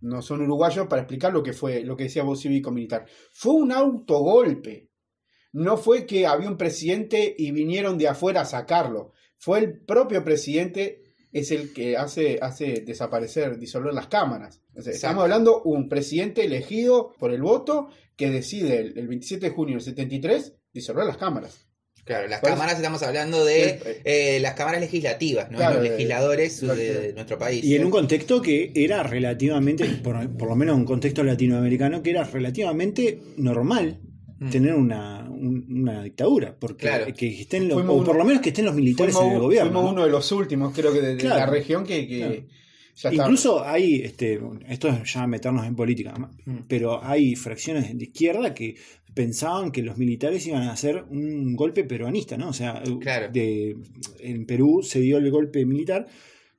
no 0.00 0.22
son 0.22 0.40
uruguayos, 0.40 0.86
para 0.86 1.02
explicar 1.02 1.30
lo 1.32 1.42
que 1.42 1.52
fue, 1.52 1.82
lo 1.82 1.96
que 1.96 2.04
decía 2.04 2.22
vos 2.22 2.40
cívico-militar. 2.40 3.04
Fue 3.34 3.52
un 3.52 3.72
autogolpe. 3.72 4.88
No 5.52 5.76
fue 5.76 6.06
que 6.06 6.26
había 6.26 6.48
un 6.48 6.56
presidente 6.56 7.34
y 7.36 7.50
vinieron 7.50 7.98
de 7.98 8.08
afuera 8.08 8.42
a 8.42 8.44
sacarlo. 8.46 9.12
Fue 9.38 9.58
el 9.58 9.80
propio 9.80 10.22
presidente 10.24 11.02
es 11.32 11.50
el 11.52 11.72
que 11.72 11.96
hace, 11.96 12.38
hace 12.42 12.82
desaparecer, 12.84 13.58
disolver 13.58 13.94
las 13.94 14.08
cámaras. 14.08 14.60
O 14.74 14.82
sea, 14.82 14.92
estamos 14.92 15.22
hablando 15.22 15.62
un 15.62 15.88
presidente 15.88 16.44
elegido 16.44 17.14
por 17.18 17.32
el 17.32 17.40
voto 17.42 17.88
que 18.16 18.30
decide 18.30 18.78
el, 18.80 18.98
el 18.98 19.06
27 19.08 19.46
de 19.48 19.52
junio 19.54 19.74
del 19.76 19.82
73 19.84 20.54
disolver 20.72 21.04
las 21.06 21.16
cámaras. 21.16 21.66
Claro, 22.04 22.26
las 22.28 22.40
Por 22.40 22.48
eso- 22.48 22.56
cámaras 22.58 22.76
estamos 22.78 23.02
hablando 23.02 23.44
de 23.44 23.64
Eh, 23.68 24.00
eh, 24.04 24.40
las 24.40 24.54
cámaras 24.54 24.80
legislativas, 24.80 25.50
¿no? 25.50 25.58
Claro, 25.58 25.74
los 25.74 25.82
de- 25.84 25.90
legisladores 25.90 26.60
de, 26.60 26.74
de 27.00 27.12
nuestro 27.12 27.38
país. 27.38 27.62
Y 27.64 27.76
en 27.76 27.84
un 27.84 27.90
contexto 27.90 28.42
que 28.42 28.72
era 28.74 29.02
relativamente, 29.04 29.84
por, 30.02 30.36
por 30.36 30.48
lo 30.48 30.56
menos 30.56 30.76
un 30.76 30.84
contexto 30.84 31.22
latinoamericano, 31.22 32.02
que 32.02 32.10
era 32.10 32.24
relativamente 32.24 33.20
normal 33.36 34.00
Mm. 34.42 34.48
tener 34.50 34.72
una, 34.74 35.19
un- 35.40 35.66
una 35.80 36.02
dictadura, 36.02 36.56
porque 36.58 36.86
Claro. 36.86 37.14
que 37.14 37.40
estén 37.40 37.64
los, 37.68 37.74
Fuimos 37.74 37.92
o 37.94 37.96
uno- 37.98 38.06
por 38.06 38.16
lo 38.16 38.24
menos 38.24 38.42
que 38.42 38.50
estén 38.50 38.64
los 38.64 38.74
militares 38.74 39.14
Fuimos, 39.14 39.30
en 39.30 39.36
el 39.36 39.42
gobierno. 39.42 39.70
fuimos 39.72 39.84
¿no? 39.84 39.90
uno 39.92 40.04
de 40.04 40.10
los 40.10 40.32
últimos, 40.32 40.74
creo 40.74 40.92
que 40.92 41.00
de, 41.00 41.14
de 41.14 41.20
Claro. 41.20 41.38
la 41.40 41.46
región 41.46 41.84
que, 41.84 42.06
que 42.06 42.16
Claro. 42.18 42.34
ya 42.96 43.10
está. 43.10 43.14
Incluso 43.24 43.64
hay, 43.64 44.02
este, 44.02 44.40
esto 44.68 44.88
es 44.88 45.12
ya 45.12 45.26
meternos 45.26 45.66
en 45.66 45.74
política. 45.74 46.14
Mm. 46.44 46.56
pero 46.68 47.02
hay 47.04 47.34
fracciones 47.36 47.96
de 47.96 48.04
izquierda 48.04 48.52
que 48.54 48.76
pensaban 49.14 49.72
que 49.72 49.82
los 49.82 49.98
militares 49.98 50.46
iban 50.46 50.62
a 50.62 50.72
hacer 50.72 51.04
un 51.10 51.56
golpe 51.56 51.82
peruanista, 51.84 52.36
¿no? 52.36 52.50
O 52.50 52.52
sea, 52.52 52.80
Claro. 53.00 53.28
de, 53.32 53.76
en 54.20 54.46
Perú 54.46 54.82
se 54.84 55.00
dio 55.00 55.18
el 55.18 55.30
golpe 55.30 55.64
militar 55.66 56.06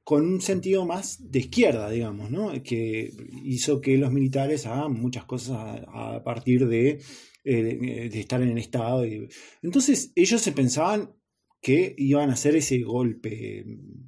con 0.03 0.25
un 0.25 0.41
sentido 0.41 0.85
más 0.85 1.31
de 1.31 1.39
izquierda, 1.39 1.89
digamos, 1.89 2.29
¿no? 2.31 2.51
Que 2.63 3.11
hizo 3.45 3.79
que 3.79 3.97
los 3.97 4.11
militares 4.11 4.65
hagan 4.65 4.93
muchas 4.93 5.23
cosas 5.25 5.57
a, 5.87 6.15
a 6.15 6.23
partir 6.23 6.67
de, 6.67 6.99
eh, 7.43 8.09
de- 8.11 8.19
estar 8.19 8.41
en 8.41 8.49
el 8.49 8.57
Estado. 8.57 9.05
y- 9.05 9.27
entonces 9.61 10.11
ellos 10.15 10.41
se 10.41 10.51
pensaban 10.51 11.13
que 11.61 11.93
iban 11.97 12.29
a 12.29 12.33
hacer 12.33 12.55
ese 12.55 12.79
golpe, 12.81 13.63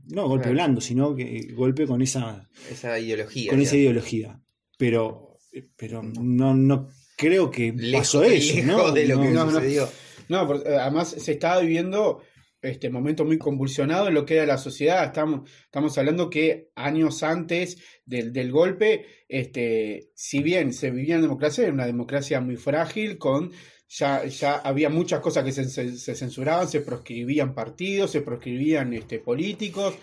no 0.07 0.27
golpe 0.27 0.43
Claro. 0.45 0.53
blando, 0.55 0.81
sino 0.81 1.15
que 1.15 1.51
golpe 1.53 1.85
con 1.85 2.01
esa 2.01 2.49
Esa 2.71 2.97
ideología. 2.99 3.51
con 3.51 3.61
esa 3.61 3.75
ideología. 3.77 4.41
Pero, 4.77 5.37
pero 5.75 6.01
no, 6.01 6.55
no 6.55 6.87
creo 7.15 7.51
que 7.51 7.71
Lejos, 7.71 8.07
pasó 8.07 8.23
eso, 8.23 8.55
lejos 8.55 8.65
¿no? 8.87 8.91
de 8.91 9.07
lo 9.07 9.21
que 9.21 9.29
no, 9.29 9.45
no. 9.45 9.51
sucedió. 9.51 9.87
No, 10.29 10.47
porque, 10.47 10.67
eh, 10.69 10.75
además 10.77 11.09
se 11.09 11.31
estaba 11.33 11.59
viviendo 11.61 12.21
este 12.63 12.89
momento 12.89 13.25
muy 13.25 13.37
convulsionado 13.37 14.07
en 14.07 14.13
lo 14.15 14.25
que 14.25 14.35
era 14.35 14.45
la 14.45 14.57
sociedad. 14.57 15.05
Estamos, 15.05 15.49
estamos 15.65 15.97
hablando 15.97 16.29
que 16.29 16.69
años 16.75 17.21
antes 17.23 17.77
del, 18.05 18.33
del 18.33 18.51
golpe, 18.51 19.05
este, 19.27 20.09
si 20.15 20.41
bien 20.41 20.73
se 20.73 20.89
vivía 20.91 21.15
en 21.15 21.21
democracia, 21.21 21.63
era 21.63 21.73
una 21.73 21.85
democracia 21.85 22.41
muy 22.41 22.55
frágil, 22.55 23.17
con 23.17 23.51
ya, 23.89 24.25
ya 24.25 24.55
había 24.55 24.89
muchas 24.89 25.19
cosas 25.19 25.43
que 25.43 25.51
se, 25.51 25.65
se- 25.69 26.15
censuraban, 26.15 26.67
se 26.67 26.81
proscribían 26.81 27.53
partidos, 27.53 28.09
se 28.11 28.21
proscribían 28.21 28.93
este, 28.93 29.19
políticos, 29.19 29.93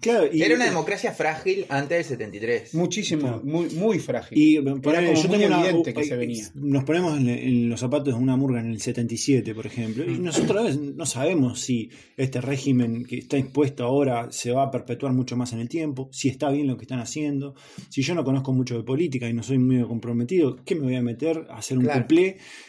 Claro, 0.00 0.28
y, 0.30 0.42
Era 0.42 0.54
una 0.56 0.66
democracia 0.66 1.12
frágil 1.12 1.64
antes 1.70 1.96
del 1.96 2.04
73. 2.04 2.74
muchísimo, 2.74 3.22
Claro. 3.22 3.40
muy, 3.42 3.70
muy 3.70 3.98
frágil. 3.98 4.36
Y 4.36 4.56
Era 4.56 4.74
ponele, 4.76 5.06
como 5.08 5.22
yo 5.22 5.28
muy 5.28 5.38
tengo 5.38 5.54
una- 5.56 5.64
evidente 5.66 5.94
que 5.94 6.00
eh, 6.00 6.04
se 6.04 6.16
venía. 6.16 6.44
Nos 6.56 6.84
ponemos 6.84 7.18
en, 7.18 7.28
en 7.28 7.68
los 7.70 7.80
zapatos 7.80 8.08
de 8.08 8.20
una 8.20 8.36
murga 8.36 8.60
en 8.60 8.66
el 8.70 8.80
77, 8.82 9.54
por 9.54 9.64
ejemplo, 9.66 10.04
Mm. 10.06 10.14
y 10.14 10.18
nosotros 10.18 10.58
a 10.58 10.62
veces 10.64 10.78
no 10.80 11.06
sabemos 11.06 11.60
si 11.60 11.88
este 12.18 12.40
régimen 12.42 13.04
que 13.04 13.16
está 13.16 13.38
impuesto 13.38 13.84
ahora 13.84 14.30
se 14.30 14.52
va 14.52 14.64
a 14.64 14.70
perpetuar 14.70 15.14
mucho 15.14 15.36
más 15.36 15.54
en 15.54 15.60
el 15.60 15.68
tiempo, 15.70 16.10
si 16.12 16.28
está 16.28 16.50
bien 16.50 16.66
lo 16.66 16.76
que 16.76 16.82
están 16.84 17.00
haciendo. 17.00 17.54
Si 17.88 18.02
yo 18.02 18.14
no 18.14 18.24
conozco 18.24 18.52
mucho 18.52 18.76
de 18.76 18.82
política 18.84 19.26
y 19.28 19.32
no 19.32 19.42
soy 19.42 19.56
muy 19.58 19.82
comprometido, 19.86 20.56
¿qué 20.66 20.74
me 20.74 20.82
voy 20.82 20.96
a 20.96 21.02
meter 21.02 21.46
a 21.48 21.56
hacer 21.58 21.78
un 21.78 21.84
Claro. 21.84 22.06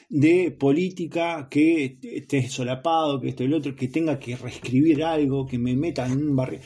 de 0.09 0.51
política 0.57 1.47
que 1.51 1.97
esté 2.01 2.47
solapado, 2.49 3.19
que 3.19 3.29
esto 3.29 3.43
y 3.43 3.47
lo 3.47 3.57
otro, 3.57 3.75
que 3.75 3.89
tenga 3.89 4.17
que 4.17 4.35
reescribir 4.38 5.03
algo, 5.03 5.45
que 5.45 5.59
me 5.59 5.75
meta 5.75 6.05
en 6.07 6.13
un 6.29 6.35
barrio? 6.35 6.59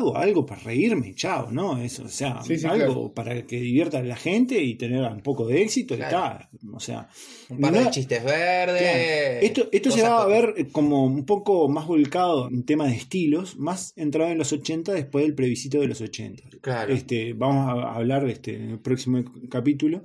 Hago 0.00 0.16
algo 0.16 0.46
para 0.46 0.60
reírme, 0.62 1.14
chao, 1.14 1.50
¿no? 1.52 1.78
Eso, 1.80 2.04
o 2.04 2.08
sea, 2.08 2.42
Sí, 2.42 2.58
sí, 2.58 2.66
algo 2.66 2.84
claro. 2.86 3.12
para 3.14 3.46
que 3.46 3.60
divierta 3.60 3.98
a 3.98 4.02
la 4.02 4.16
gente 4.16 4.62
y 4.62 4.74
tener 4.76 5.02
un 5.02 5.20
poco 5.20 5.46
de 5.46 5.62
éxito 5.62 5.94
y 5.94 5.98
Claro. 5.98 6.38
está. 6.40 6.50
O 6.72 6.80
sea, 6.80 7.08
Un 7.50 7.58
par 7.60 7.72
de 7.72 7.90
chistes 7.90 8.24
verdes. 8.24 8.80
Claro. 8.80 9.46
Esto, 9.46 9.68
esto 9.72 9.90
se 9.90 10.02
va 10.02 10.22
a 10.22 10.26
ver 10.26 10.68
como 10.72 11.04
un 11.04 11.24
poco 11.26 11.68
más 11.68 11.86
volcado 11.86 12.48
en 12.48 12.64
temas 12.64 12.90
de 12.90 12.96
estilos, 12.96 13.56
más 13.58 13.92
entrado 13.96 14.30
en 14.30 14.38
los 14.38 14.52
80 14.52 14.92
después 14.92 15.24
del 15.24 15.34
plebiscito 15.34 15.80
de 15.80 15.88
los 15.88 16.00
80. 16.00 16.42
Claro. 16.60 16.92
Este, 16.92 17.32
vamos 17.34 17.68
a 17.68 17.94
hablar 17.94 18.28
este, 18.28 18.56
en 18.56 18.70
el 18.70 18.78
próximo 18.80 19.22
capítulo, 19.48 20.02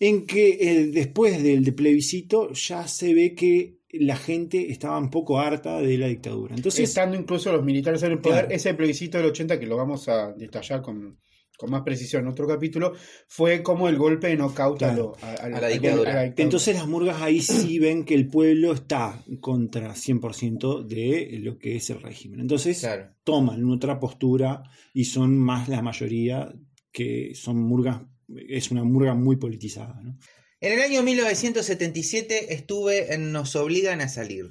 en 0.00 0.26
que 0.26 0.58
eh, 0.60 0.86
después 0.88 1.42
del 1.42 1.64
de 1.64 1.72
plebiscito 1.72 2.52
ya 2.52 2.86
se 2.86 3.14
ve 3.14 3.34
que 3.34 3.77
la 3.92 4.16
gente 4.16 4.70
estaba 4.70 4.98
un 4.98 5.10
poco 5.10 5.38
harta 5.40 5.80
de 5.80 5.96
la 5.98 6.08
dictadura. 6.08 6.54
Entonces, 6.54 6.88
Estando 6.90 7.16
incluso 7.16 7.50
los 7.52 7.64
militares 7.64 8.02
en 8.02 8.12
el 8.12 8.18
poder, 8.20 8.40
Claro. 8.46 8.54
ese 8.54 8.74
plebiscito 8.74 9.18
del 9.18 9.28
80, 9.28 9.58
que 9.58 9.66
lo 9.66 9.76
vamos 9.76 10.08
a 10.08 10.32
detallar 10.34 10.82
con, 10.82 11.18
con 11.56 11.70
más 11.70 11.82
precisión 11.82 12.22
en 12.22 12.28
otro 12.28 12.46
capítulo, 12.46 12.92
fue 13.26 13.62
como 13.62 13.88
el 13.88 13.96
golpe 13.96 14.28
de 14.28 14.36
nocaut 14.36 14.76
a, 14.82 14.88
Claro. 14.90 15.14
lo- 15.20 15.26
a- 15.26 15.30
a- 15.32 15.44
A 15.46 15.48
la 15.48 15.66
a- 15.66 15.70
dictadura. 15.70 16.24
Entonces 16.36 16.76
las 16.76 16.86
murgas 16.86 17.20
ahí 17.22 17.40
sí 17.40 17.78
ven 17.78 18.04
que 18.04 18.14
el 18.14 18.28
pueblo 18.28 18.72
está 18.72 19.24
contra 19.40 19.94
100% 19.94 20.82
de 20.84 21.38
lo 21.42 21.58
que 21.58 21.76
es 21.76 21.88
el 21.90 22.00
régimen. 22.02 22.40
Entonces 22.40 22.78
Claro. 22.80 23.10
toman 23.24 23.64
otra 23.70 23.98
postura 23.98 24.62
y 24.94 25.04
son 25.06 25.36
más 25.38 25.68
la 25.68 25.82
mayoría 25.82 26.52
que 26.92 27.32
son 27.34 27.58
murgas, 27.60 28.02
es 28.48 28.70
una 28.70 28.84
murga 28.84 29.14
muy 29.14 29.36
politizada. 29.36 30.00
¿no? 30.02 30.16
En 30.60 30.72
el 30.72 30.80
año 30.80 31.04
1977 31.04 32.52
estuve 32.52 33.14
en 33.14 33.30
Nos 33.30 33.54
Obligan 33.54 34.00
a 34.00 34.08
Salir. 34.08 34.48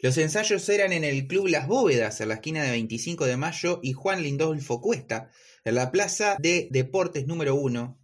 Los 0.00 0.18
ensayos 0.18 0.68
eran 0.68 0.92
en 0.92 1.04
el 1.04 1.28
Club 1.28 1.46
Las 1.46 1.68
Bóvedas, 1.68 2.20
en 2.20 2.30
la 2.30 2.34
esquina 2.34 2.64
de 2.64 2.72
25 2.72 3.26
de 3.26 3.36
Mayo 3.36 3.78
y 3.80 3.92
Juan 3.92 4.24
Lindolfo 4.24 4.80
Cuesta, 4.80 5.30
en 5.64 5.76
la 5.76 5.92
Plaza 5.92 6.36
de 6.40 6.66
Deportes 6.72 7.28
número 7.28 7.54
1, 7.54 7.96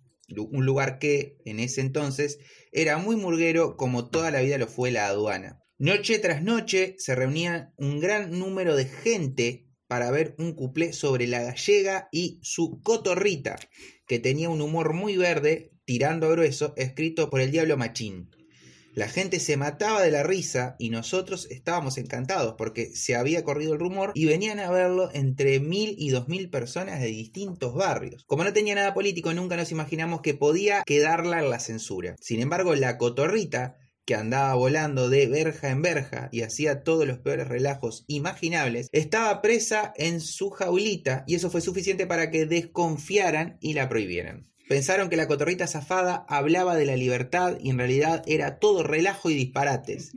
un 0.52 0.64
lugar 0.64 1.00
que, 1.00 1.36
en 1.44 1.58
ese 1.58 1.80
entonces, 1.80 2.38
era 2.70 2.98
muy 2.98 3.16
murguero 3.16 3.76
como 3.76 4.08
toda 4.08 4.30
la 4.30 4.40
vida 4.40 4.56
lo 4.56 4.68
fue 4.68 4.92
la 4.92 5.08
aduana. 5.08 5.64
Noche 5.78 6.20
tras 6.20 6.44
noche 6.44 6.94
se 6.98 7.16
reunía 7.16 7.72
un 7.76 7.98
gran 7.98 8.38
número 8.38 8.76
de 8.76 8.84
gente 8.84 9.66
para 9.88 10.12
ver 10.12 10.36
un 10.38 10.54
cuplé 10.54 10.92
sobre 10.92 11.26
la 11.26 11.42
gallega 11.42 12.08
y 12.12 12.38
su 12.44 12.80
cotorrita, 12.82 13.58
que 14.06 14.20
tenía 14.20 14.48
un 14.48 14.60
humor 14.60 14.94
muy 14.94 15.16
verde, 15.16 15.71
tirando 15.84 16.30
grueso, 16.30 16.74
escrito 16.76 17.30
por 17.30 17.40
el 17.40 17.50
diablo 17.50 17.76
Machín. 17.76 18.30
La 18.94 19.08
gente 19.08 19.40
se 19.40 19.56
mataba 19.56 20.02
de 20.02 20.10
la 20.10 20.22
risa 20.22 20.76
y 20.78 20.90
nosotros 20.90 21.46
estábamos 21.50 21.96
encantados 21.96 22.56
porque 22.58 22.94
se 22.94 23.16
había 23.16 23.42
corrido 23.42 23.72
el 23.72 23.78
rumor 23.78 24.12
y 24.14 24.26
venían 24.26 24.60
a 24.60 24.70
verlo 24.70 25.08
entre 25.14 25.60
mil 25.60 25.94
y 25.96 26.10
dos 26.10 26.28
mil 26.28 26.50
personas 26.50 27.00
de 27.00 27.06
distintos 27.06 27.74
barrios. 27.74 28.24
Como 28.26 28.44
no 28.44 28.52
tenía 28.52 28.74
nada 28.74 28.92
político, 28.92 29.32
nunca 29.32 29.56
nos 29.56 29.72
imaginamos 29.72 30.20
que 30.20 30.34
podía 30.34 30.82
quedarla 30.84 31.38
en 31.38 31.48
la 31.48 31.58
censura. 31.58 32.16
Sin 32.20 32.40
embargo, 32.40 32.74
la 32.74 32.98
cotorrita, 32.98 33.78
que 34.04 34.14
andaba 34.14 34.54
volando 34.56 35.08
de 35.08 35.26
verja 35.26 35.70
en 35.70 35.80
verja 35.80 36.28
y 36.30 36.42
hacía 36.42 36.82
todos 36.82 37.06
los 37.06 37.18
peores 37.18 37.48
relajos 37.48 38.04
imaginables, 38.08 38.88
estaba 38.92 39.40
presa 39.40 39.94
en 39.96 40.20
su 40.20 40.50
jaulita 40.50 41.24
y 41.26 41.36
eso 41.36 41.48
fue 41.48 41.62
suficiente 41.62 42.06
para 42.06 42.30
que 42.30 42.44
desconfiaran 42.44 43.56
y 43.62 43.72
la 43.72 43.88
prohibieran. 43.88 44.51
Pensaron 44.72 45.10
que 45.10 45.18
la 45.18 45.28
cotorrita 45.28 45.66
zafada 45.66 46.24
hablaba 46.30 46.76
de 46.76 46.86
la 46.86 46.96
libertad 46.96 47.58
y 47.60 47.68
en 47.68 47.76
realidad 47.76 48.22
era 48.26 48.58
todo 48.58 48.82
relajo 48.82 49.28
y 49.28 49.34
disparates. 49.34 50.12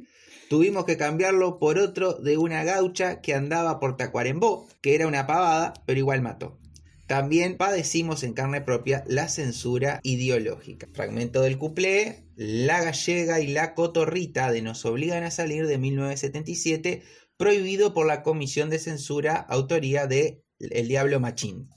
Tuvimos 0.50 0.86
que 0.86 0.96
cambiarlo 0.96 1.60
por 1.60 1.78
otro 1.78 2.14
de 2.14 2.38
una 2.38 2.64
gaucha 2.64 3.20
que 3.20 3.34
andaba 3.34 3.82
por 3.82 3.98
Tacuarembó, 3.98 4.66
que 4.80 4.96
era 4.96 5.08
una 5.08 5.28
pavada, 5.28 5.74
pero 5.86 6.00
igual 6.00 6.22
mató. 6.22 6.58
También 7.06 7.58
padecimos 7.58 8.24
en 8.24 8.32
carne 8.32 8.62
propia 8.62 9.04
la 9.08 9.28
censura 9.28 10.00
ideológica. 10.04 10.88
Fragmento 10.94 11.42
del 11.42 11.58
cuplé, 11.58 12.24
La 12.38 12.82
gallega 12.82 13.42
y 13.42 13.48
la 13.48 13.74
cotorrita 13.74 14.54
de 14.54 14.62
Nos 14.62 14.86
obligan 14.86 15.24
a 15.26 15.32
salir 15.32 15.68
de 15.68 15.78
1977, 15.78 17.04
prohibido 17.36 17.94
por 17.94 18.08
la 18.08 18.24
Comisión 18.24 18.70
de 18.70 18.80
Censura, 18.80 19.36
autoría 19.36 20.08
de 20.08 20.46
El 20.60 20.88
Diablo 20.88 21.20
Machín. 21.20 21.68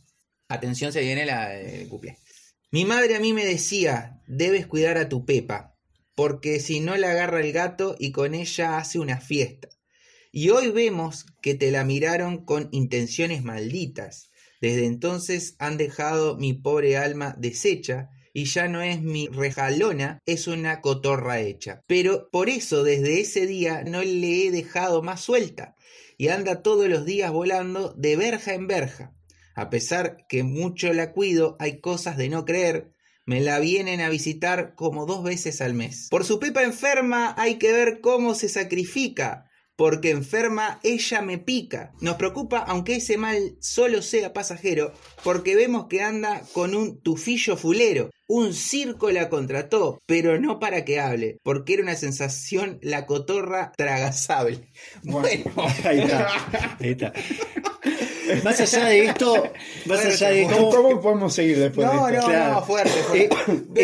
Atención, 0.48 0.92
se 0.92 1.00
viene 1.00 1.26
la, 1.26 1.58
el 1.58 1.88
cuplé. 1.88 2.18
Mi 2.70 2.84
madre 2.84 3.16
a 3.16 3.20
mí 3.20 3.32
me 3.32 3.46
decía, 3.46 4.20
debes 4.26 4.66
cuidar 4.66 4.98
a 4.98 5.08
tu 5.08 5.24
Pepa, 5.24 5.74
porque 6.14 6.60
si 6.60 6.80
no 6.80 6.98
la 6.98 7.12
agarra 7.12 7.40
el 7.40 7.50
gato 7.52 7.96
y 7.98 8.12
con 8.12 8.34
ella 8.34 8.76
hace 8.76 8.98
una 8.98 9.22
fiesta. 9.22 9.70
Y 10.32 10.50
hoy 10.50 10.68
vemos 10.70 11.24
que 11.40 11.54
te 11.54 11.70
la 11.70 11.84
miraron 11.84 12.44
con 12.44 12.68
intenciones 12.72 13.42
malditas. 13.42 14.28
Desde 14.60 14.84
entonces 14.84 15.56
han 15.58 15.78
dejado 15.78 16.36
mi 16.36 16.52
pobre 16.52 16.98
alma 16.98 17.34
deshecha 17.38 18.10
y 18.34 18.44
ya 18.44 18.68
no 18.68 18.82
es 18.82 19.00
mi 19.00 19.28
rejalona, 19.28 20.18
es 20.26 20.46
una 20.46 20.82
cotorra 20.82 21.40
hecha. 21.40 21.80
Pero 21.86 22.28
por 22.30 22.50
eso 22.50 22.84
desde 22.84 23.20
ese 23.20 23.46
día 23.46 23.82
no 23.82 24.02
le 24.02 24.46
he 24.46 24.50
dejado 24.50 25.02
más 25.02 25.22
suelta 25.22 25.74
y 26.18 26.28
anda 26.28 26.62
todos 26.62 26.86
los 26.86 27.06
días 27.06 27.32
volando 27.32 27.94
de 27.96 28.16
verja 28.16 28.52
en 28.52 28.66
verja. 28.66 29.14
A 29.58 29.70
pesar 29.70 30.24
que 30.28 30.44
mucho 30.44 30.92
la 30.92 31.10
cuido, 31.10 31.56
hay 31.58 31.80
cosas 31.80 32.16
de 32.16 32.28
no 32.28 32.44
creer. 32.44 32.92
Me 33.26 33.40
la 33.40 33.58
vienen 33.58 34.00
a 34.00 34.08
visitar 34.08 34.76
como 34.76 35.04
dos 35.04 35.24
veces 35.24 35.60
al 35.60 35.74
mes. 35.74 36.06
Por 36.12 36.24
su 36.24 36.38
pepa 36.38 36.62
enferma 36.62 37.34
hay 37.36 37.56
que 37.56 37.72
ver 37.72 38.00
cómo 38.00 38.36
se 38.36 38.48
sacrifica. 38.48 39.50
Porque 39.74 40.10
enferma 40.10 40.78
ella 40.84 41.22
me 41.22 41.38
pica. 41.38 41.92
Nos 42.00 42.14
preocupa 42.14 42.58
aunque 42.58 42.96
ese 42.96 43.18
mal 43.18 43.56
solo 43.60 44.00
sea 44.00 44.32
pasajero, 44.32 44.92
porque 45.24 45.56
vemos 45.56 45.86
que 45.88 46.02
anda 46.02 46.42
con 46.52 46.76
un 46.76 47.00
tufillo 47.02 47.56
fulero. 47.56 48.10
Un 48.28 48.54
circo 48.54 49.10
la 49.10 49.28
contrató, 49.28 49.98
pero 50.06 50.38
no 50.38 50.60
para 50.60 50.84
que 50.84 51.00
hable, 51.00 51.38
porque 51.42 51.74
era 51.74 51.82
una 51.82 51.96
sensación 51.96 52.78
la 52.80 53.06
cotorra 53.06 53.72
tragasable. 53.76 54.70
Bueno, 55.02 55.50
Ahí 55.84 55.98
está. 55.98 56.28
Ahí 56.78 56.90
está. 56.90 57.12
Más 58.44 58.60
allá 58.60 58.84
de 58.86 59.04
esto, 59.06 59.34
más 59.86 59.98
Bueno, 59.98 60.10
allá 60.10 60.28
de 60.30 60.42
¿Cómo, 60.44 60.54
esto, 60.56 60.82
cómo 60.82 61.00
podemos 61.00 61.34
seguir 61.34 61.58
después 61.58 61.86
No, 61.86 61.92
de 61.92 61.98
no, 61.98 62.08
esto? 62.18 62.26
Claro. 62.28 62.54
no, 62.54 62.62
fuerte, 62.64 62.90
fuerte. 62.90 63.24
Eh, 63.24 63.28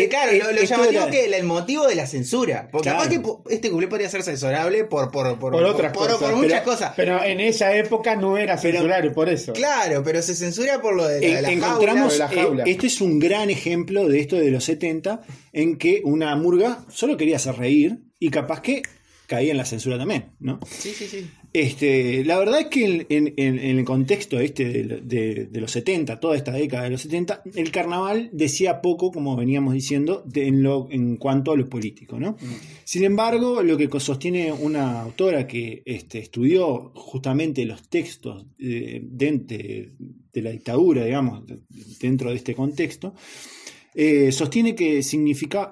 Eh, 0.03 0.09
claro, 0.09 0.31
eh, 0.31 0.39
lo, 0.39 0.51
lo 0.51 0.63
llamativo 0.63 1.01
era- 1.03 1.11
que 1.11 1.25
el, 1.25 1.43
motivo 1.43 1.87
de 1.87 1.95
la 1.95 2.07
censura. 2.07 2.67
Porque 2.71 2.89
Claro. 2.89 2.99
aparte 3.03 3.21
este 3.53 3.69
cumple 3.69 3.87
podría 3.87 4.09
ser 4.09 4.23
censurable 4.23 4.83
por, 4.85 5.11
por, 5.11 5.37
por, 5.39 5.51
Por 5.53 5.63
otras 5.63 5.91
por- 5.93 6.07
cosas. 6.07 6.17
por 6.19 6.35
muchas 6.35 6.59
pero, 6.61 6.71
cosas. 6.71 6.93
Pero 6.95 7.23
en 7.23 7.39
esa 7.39 7.75
época 7.75 8.15
no 8.15 8.37
era 8.37 8.57
censurable, 8.57 9.11
por 9.11 9.29
eso. 9.29 9.53
Claro, 9.53 10.03
pero 10.03 10.21
se 10.21 10.35
censura 10.35 10.81
por 10.81 10.95
lo 10.95 11.07
de 11.07 11.19
la, 11.21 11.27
en- 11.27 11.35
de 11.35 11.41
la 11.41 11.51
encontramos, 11.51 12.13
de 12.13 12.19
la 12.19 12.27
jaula. 12.27 12.63
eh, 12.65 12.71
este 12.71 12.87
es 12.87 13.01
un 13.01 13.19
gran 13.19 13.49
ejemplo 13.49 14.07
de 14.07 14.19
esto 14.19 14.35
de 14.37 14.51
los 14.51 14.63
70, 14.63 15.21
en 15.53 15.77
que 15.77 16.01
una 16.03 16.35
murga 16.35 16.79
solo 16.91 17.17
quería 17.17 17.37
hacer 17.37 17.55
reír 17.57 17.99
y 18.19 18.29
capaz 18.29 18.61
que 18.61 18.81
caía 19.27 19.51
en 19.51 19.57
la 19.57 19.65
censura 19.65 19.97
también, 19.97 20.31
¿no? 20.39 20.53
jaula. 20.59 20.67
Sí, 20.79 20.93
sí, 20.93 21.07
sí. 21.07 21.29
Este, 21.57 22.25
la 22.25 22.37
verdad 22.37 22.59
es 22.59 22.65
que 22.67 22.83
en, 22.83 23.05
en- 23.07 23.33
en- 23.37 23.59
en 23.59 23.79
el 23.79 23.85
contexto 23.85 24.37
este 24.41 24.65
de, 24.65 24.83
de- 25.01 25.45
de 25.45 25.61
los 25.61 25.71
70, 25.71 26.19
toda 26.19 26.35
esta 26.35 26.51
década 26.51 26.83
de 26.83 26.89
los 26.89 27.01
70, 27.03 27.43
el 27.55 27.71
carnaval 27.71 28.29
decía 28.33 28.81
poco, 28.81 29.09
como 29.09 29.37
veníamos 29.37 29.73
diciendo, 29.73 30.21
de- 30.25 30.47
en, 30.47 30.61
lo, 30.63 30.89
en 30.91 31.15
cuanto 31.15 31.53
a 31.53 31.55
lo 31.57 31.69
político. 31.69 32.19
¿no? 32.19 32.35
Sin 32.83 33.05
embargo, 33.05 33.63
lo 33.63 33.77
que 33.77 33.87
sostiene 34.01 34.51
una 34.51 35.01
autora 35.03 35.47
que 35.47 35.81
este, 35.85 36.19
estudió 36.19 36.91
justamente 36.93 37.63
los 37.63 37.87
textos 37.87 38.45
de, 38.57 39.01
la 40.33 40.51
dictadura, 40.51 41.05
digamos, 41.05 41.45
de- 41.47 41.59
dentro 42.01 42.31
de 42.31 42.35
este 42.35 42.53
contexto, 42.53 43.13
eh, 43.93 44.33
sostiene 44.33 44.75
que 44.75 45.01
significa, 45.03 45.71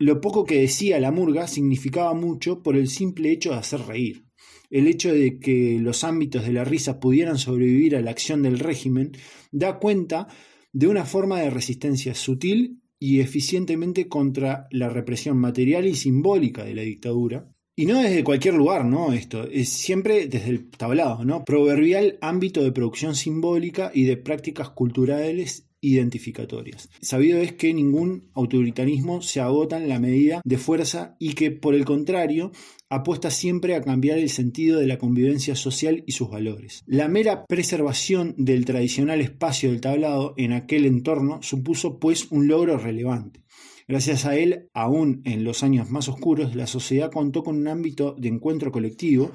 lo 0.00 0.20
poco 0.20 0.44
que 0.44 0.62
decía 0.62 0.98
la 0.98 1.12
murga 1.12 1.46
significaba 1.46 2.12
mucho 2.12 2.60
por 2.60 2.76
el 2.76 2.88
simple 2.88 3.30
hecho 3.30 3.50
de 3.52 3.56
hacer 3.58 3.80
reír. 3.82 4.25
El 4.70 4.86
hecho 4.86 5.12
de 5.12 5.38
que 5.38 5.78
los 5.80 6.04
ámbitos 6.04 6.44
de 6.44 6.52
la 6.52 6.64
risa 6.64 7.00
pudieran 7.00 7.38
sobrevivir 7.38 7.96
a 7.96 8.00
la 8.00 8.10
acción 8.10 8.42
del 8.42 8.58
régimen, 8.58 9.12
da 9.52 9.78
cuenta 9.78 10.28
de 10.72 10.86
una 10.88 11.04
forma 11.04 11.40
de 11.40 11.50
resistencia 11.50 12.14
sutil 12.14 12.82
y 12.98 13.20
eficientemente 13.20 14.08
contra 14.08 14.66
la 14.70 14.88
represión 14.88 15.38
material 15.38 15.86
y 15.86 15.94
simbólica 15.94 16.64
de 16.64 16.74
la 16.74 16.82
dictadura. 16.82 17.48
Y 17.78 17.84
no 17.84 18.00
desde 18.00 18.24
cualquier 18.24 18.54
lugar, 18.54 18.86
¿no? 18.86 19.12
Esto 19.12 19.46
es 19.46 19.68
siempre 19.68 20.28
desde 20.28 20.48
el 20.48 20.70
tablado, 20.70 21.24
¿no? 21.26 21.44
Proverbial 21.44 22.18
ámbito 22.22 22.64
de 22.64 22.72
producción 22.72 23.14
simbólica 23.14 23.90
y 23.92 24.04
de 24.04 24.16
prácticas 24.16 24.70
culturales 24.70 25.68
identificatorias. 25.92 26.88
Sabido 27.00 27.38
es 27.38 27.52
que 27.52 27.72
ningún 27.72 28.30
autoritarismo 28.34 29.22
se 29.22 29.40
agota 29.40 29.76
en 29.76 29.88
la 29.88 30.00
medida 30.00 30.40
de 30.44 30.58
fuerza 30.58 31.16
y 31.18 31.34
que, 31.34 31.50
por 31.50 31.74
el 31.74 31.84
contrario, 31.84 32.52
apuesta 32.88 33.30
siempre 33.30 33.74
a 33.74 33.82
cambiar 33.82 34.18
el 34.18 34.30
sentido 34.30 34.78
de 34.78 34.86
la 34.86 34.98
convivencia 34.98 35.56
social 35.56 36.02
y 36.06 36.12
sus 36.12 36.30
valores. 36.30 36.82
La 36.86 37.08
mera 37.08 37.44
preservación 37.46 38.34
del 38.38 38.64
tradicional 38.64 39.20
espacio 39.20 39.70
del 39.70 39.80
tablado 39.80 40.34
en 40.36 40.52
aquel 40.52 40.86
entorno 40.86 41.40
supuso 41.42 41.98
pues 41.98 42.30
un 42.30 42.48
logro 42.48 42.78
relevante. 42.78 43.44
Gracias 43.88 44.26
a 44.26 44.36
él, 44.36 44.68
aún 44.74 45.22
en 45.24 45.44
los 45.44 45.62
años 45.62 45.90
más 45.90 46.08
oscuros, 46.08 46.56
la 46.56 46.66
sociedad 46.66 47.12
contó 47.12 47.44
con 47.44 47.56
un 47.56 47.68
ámbito 47.68 48.16
de 48.18 48.28
encuentro 48.28 48.72
colectivo 48.72 49.30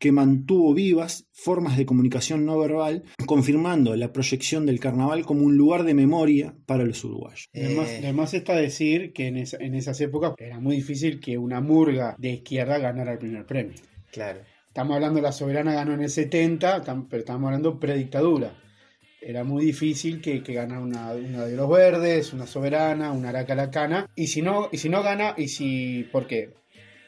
que 0.00 0.12
mantuvo 0.12 0.72
vivas 0.72 1.28
formas 1.32 1.76
de 1.76 1.84
comunicación 1.84 2.46
no 2.46 2.58
verbal, 2.58 3.04
confirmando 3.26 3.94
la 3.94 4.12
proyección 4.12 4.64
del 4.64 4.80
carnaval 4.80 5.26
como 5.26 5.42
un 5.42 5.56
lugar 5.56 5.84
de 5.84 5.92
memoria 5.92 6.54
para 6.66 6.84
los 6.84 7.04
uruguayos. 7.04 7.48
Además, 7.54 8.34
está 8.34 8.56
decir 8.56 9.12
que 9.12 9.26
en, 9.26 9.36
en 9.36 9.74
esas 9.74 10.00
épocas 10.00 10.32
era 10.38 10.58
muy 10.58 10.76
difícil 10.76 11.20
que 11.20 11.36
una 11.36 11.60
murga 11.60 12.16
de 12.18 12.30
izquierda 12.30 12.78
ganara 12.78 13.12
el 13.12 13.18
primer 13.18 13.44
premio. 13.44 13.76
Claro. 14.10 14.40
Estamos 14.68 14.94
hablando, 14.94 15.20
la 15.20 15.32
soberana 15.32 15.74
ganó 15.74 15.92
en 15.92 16.02
el 16.02 16.10
70, 16.10 16.82
pero 17.10 17.20
estamos 17.20 17.48
hablando 17.48 17.78
predictadura. 17.78 18.54
Era 19.20 19.44
muy 19.44 19.66
difícil 19.66 20.22
que, 20.22 20.42
que 20.42 20.54
ganara 20.54 20.80
una, 20.80 21.12
una, 21.12 21.44
de 21.44 21.56
los 21.56 21.68
verdes, 21.68 22.32
una 22.32 22.46
soberana, 22.46 23.12
una 23.12 23.28
aracalacana. 23.28 24.08
Y 24.16 24.28
si 24.28 24.40
no, 24.40 24.70
y 24.72 24.78
si 24.78 24.88
no 24.88 25.02
gana, 25.02 25.34
y 25.36 25.48
si. 25.48 26.08
¿Por 26.10 26.26
qué? 26.26 26.54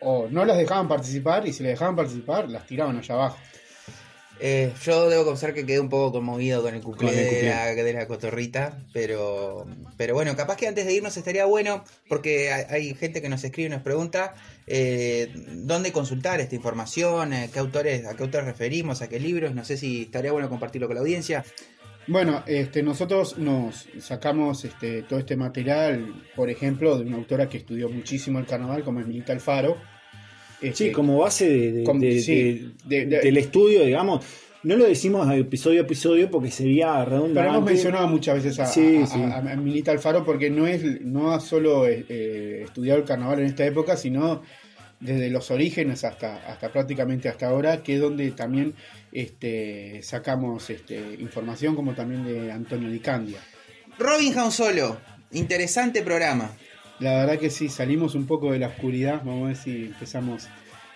O 0.03 0.29
no 0.29 0.45
las 0.45 0.59
dejaban 0.59 0.88
participar 0.88 1.47
y 1.47 1.53
si 1.53 1.62
les 1.62 1.73
dejaban 1.73 1.97
participar 1.97 2.49
las 2.49 2.67
tiraban 2.67 2.99
allá 2.99 3.15
abajo. 3.15 3.38
Eh, 4.45 4.73
yo 4.83 5.09
debo 5.09 5.25
confesar 5.25 5.55
que 5.55 5.65
quedé 5.65 5.79
un 5.79 5.88
poco 5.88 6.11
conmovido 6.11 6.62
con 6.62 6.75
el 6.75 6.83
cuplé, 6.83 7.12
De, 7.12 7.43
la, 7.49 7.67
de, 7.67 7.93
la, 7.93 8.09
cotorrita, 8.09 8.77
pero, 8.93 9.67
pero 9.97 10.15
bueno, 10.15 10.35
capaz 10.35 10.57
que 10.57 10.67
antes 10.67 10.85
de 10.85 10.95
irnos 10.95 11.17
estaría 11.17 11.45
bueno, 11.45 11.85
porque 12.09 12.51
hay, 12.53 12.93
gente 12.95 13.23
que 13.23 13.29
nos 13.29 13.45
escribe 13.45 13.69
y 13.69 13.71
nos 13.71 13.83
pregunta 13.83 14.35
eh, 14.67 15.33
dónde 15.53 15.93
consultar 15.93 16.41
esta 16.41 16.57
información, 16.57 17.33
eh, 17.33 17.51
qué 17.53 17.61
autores, 17.61 18.05
a 18.05 18.17
qué 18.17 18.23
autores 18.25 18.47
referimos, 18.47 19.01
a 19.01 19.09
qué 19.09 19.21
libros, 19.21 19.55
no 19.55 19.65
sé 19.65 19.77
si 19.77 20.03
estaría 20.03 20.33
bueno 20.33 20.49
compartirlo 20.49 20.88
con 20.88 20.97
la 20.97 21.03
audiencia. 21.03 21.45
Bueno, 22.09 22.43
este, 22.49 22.83
nosotros 22.83 23.38
nos 23.38 23.87
sacamos 24.01 24.65
este, 24.65 25.03
todo 25.03 25.21
este 25.21 25.37
material, 25.37 26.25
por 26.35 26.51
ejemplo, 26.51 26.99
de 26.99 27.05
una 27.05 27.17
autora 27.17 27.49
que 27.49 27.59
estudió 27.59 27.88
muchísimo 27.88 28.41
el 28.41 28.47
carnaval, 28.47 28.83
como 28.83 28.99
es 28.99 29.07
Milita 29.07 29.33
Alfaro, 29.33 29.77
sí, 30.62 30.68
este, 30.68 30.92
como 30.92 31.18
base 31.18 31.48
del 31.48 33.37
estudio, 33.37 33.85
digamos. 33.85 34.25
No 34.64 34.77
lo 34.77 34.85
decimos 34.85 35.29
episodio 35.35 35.81
a 35.81 35.85
episodio 35.85 36.31
porque 36.31 36.51
sería 36.51 37.05
redundante. 37.05 37.40
Pero 37.40 37.51
hemos 37.51 37.64
mencionado 37.64 38.07
muchas 38.07 38.44
veces 38.44 38.61
a, 38.61 39.57
Milita 39.57 39.90
Alfaro 39.90 40.25
porque 40.25 40.51
no 40.51 40.68
es 40.68 41.01
no 41.01 41.33
ha 41.33 41.40
solo 41.40 41.88
eh, 41.88 42.07
eh, 42.09 42.61
estudiado 42.64 43.01
el 43.01 43.05
carnaval 43.05 43.40
en 43.40 43.46
esta 43.46 43.66
época, 43.66 43.96
sino 43.96 44.42
desde 45.01 45.31
los 45.31 45.51
orígenes 45.51 46.05
hasta, 46.05 46.37
hasta 46.48 46.70
prácticamente 46.70 47.29
hasta 47.29 47.48
ahora, 47.48 47.83
que 47.83 47.96
es 47.96 48.01
donde 48.01 48.31
también 48.31 48.75
este, 49.11 50.01
sacamos 50.03 50.70
este, 50.70 51.16
información, 51.18 51.75
como 51.75 51.94
también 51.94 52.25
de 52.25 52.53
Antonio 52.53 52.88
Di 52.88 53.01
Candia. 53.01 53.40
Robin 53.98 54.33
Solo, 54.53 54.98
interesante 55.33 56.03
programa. 56.03 56.53
La 56.98 57.14
verdad 57.14 57.38
que 57.38 57.50
sí, 57.50 57.68
salimos 57.68 58.14
un 58.14 58.26
poco 58.26 58.52
de 58.52 58.59
la 58.59 58.68
oscuridad, 58.68 59.22
vamos 59.24 59.44
a 59.44 59.46
ver 59.48 59.57
si 59.57 59.85
empezamos 59.87 60.48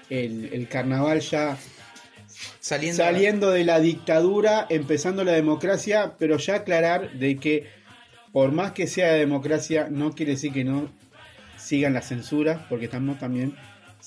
el, 0.09 0.69
carnaval 0.71 1.21
ya 1.21 1.57
saliendo, 2.61 3.03
saliendo 3.03 3.51
de 3.51 3.65
la 3.65 3.81
dictadura, 3.81 4.67
empezando 4.69 5.25
la 5.25 5.33
democracia, 5.33 6.15
pero 6.19 6.37
ya 6.37 6.57
aclarar 6.57 7.13
de 7.13 7.37
que 7.39 7.67
por 8.37 8.53
más 8.53 8.73
que 8.73 8.87
sea 8.87 9.15
democracia, 9.15 9.89
no 9.91 10.13
quiere 10.13 10.33
decir 10.33 10.53
que 10.53 10.63
no 10.63 10.91
sigan 11.57 11.95
la 11.95 12.03
censura, 12.03 12.67
porque 12.69 12.85
estamos 12.85 13.19
también 13.19 13.57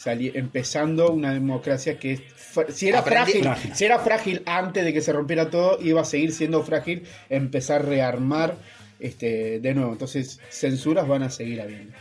empezando 0.06 1.12
una 1.12 1.34
democracia 1.34 1.98
que 1.98 2.22
si 2.70 2.88
era 2.88 3.02
frágil, 3.02 3.50
si 3.74 3.86
era 3.86 4.00
frágil 4.00 4.44
antes 4.46 4.86
de 4.86 4.94
que 4.94 5.02
se 5.02 5.12
rompiera 5.12 5.50
todo, 5.50 5.80
iba 5.82 6.02
a 6.02 6.06
seguir 6.06 6.32
siendo 6.32 6.64
frágil, 6.64 7.04
empezar 7.30 7.82
a 7.82 7.86
rearmar 7.86 8.56
este, 9.00 9.60
de 9.60 9.74
nuevo. 9.74 9.92
Entonces, 9.92 10.40
censuras 10.50 11.08
van 11.08 11.24
a 11.24 11.30
seguir 11.30 11.62
habiendo. 11.62 11.94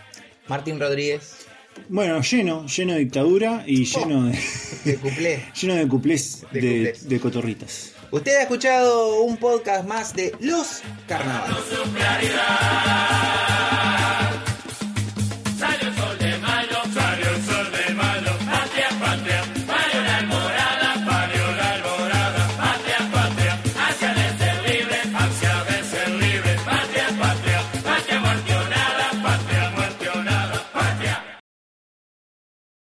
Martín 0.49 0.81
Rodríguez. 0.81 1.47
Bueno, 1.89 2.21
lleno, 2.23 2.67
lleno 2.67 2.95
de 2.95 2.99
dictadura 3.01 3.63
y 3.67 3.83
oh, 3.95 4.01
lleno 4.01 4.33
de. 4.85 4.97
cuplé. 4.97 5.45
lleno 5.61 5.75
de 5.75 5.89
cuplés 5.89 6.45
de, 6.51 6.95
de, 7.01 7.21
cotorritas. 7.21 7.93
Usted 8.11 8.37
ha 8.37 8.43
escuchado 8.43 9.23
un 9.23 9.37
podcast 9.37 9.87
más 9.87 10.15
de 10.15 10.33
Los 10.41 10.83
Carnavales. 11.07 11.57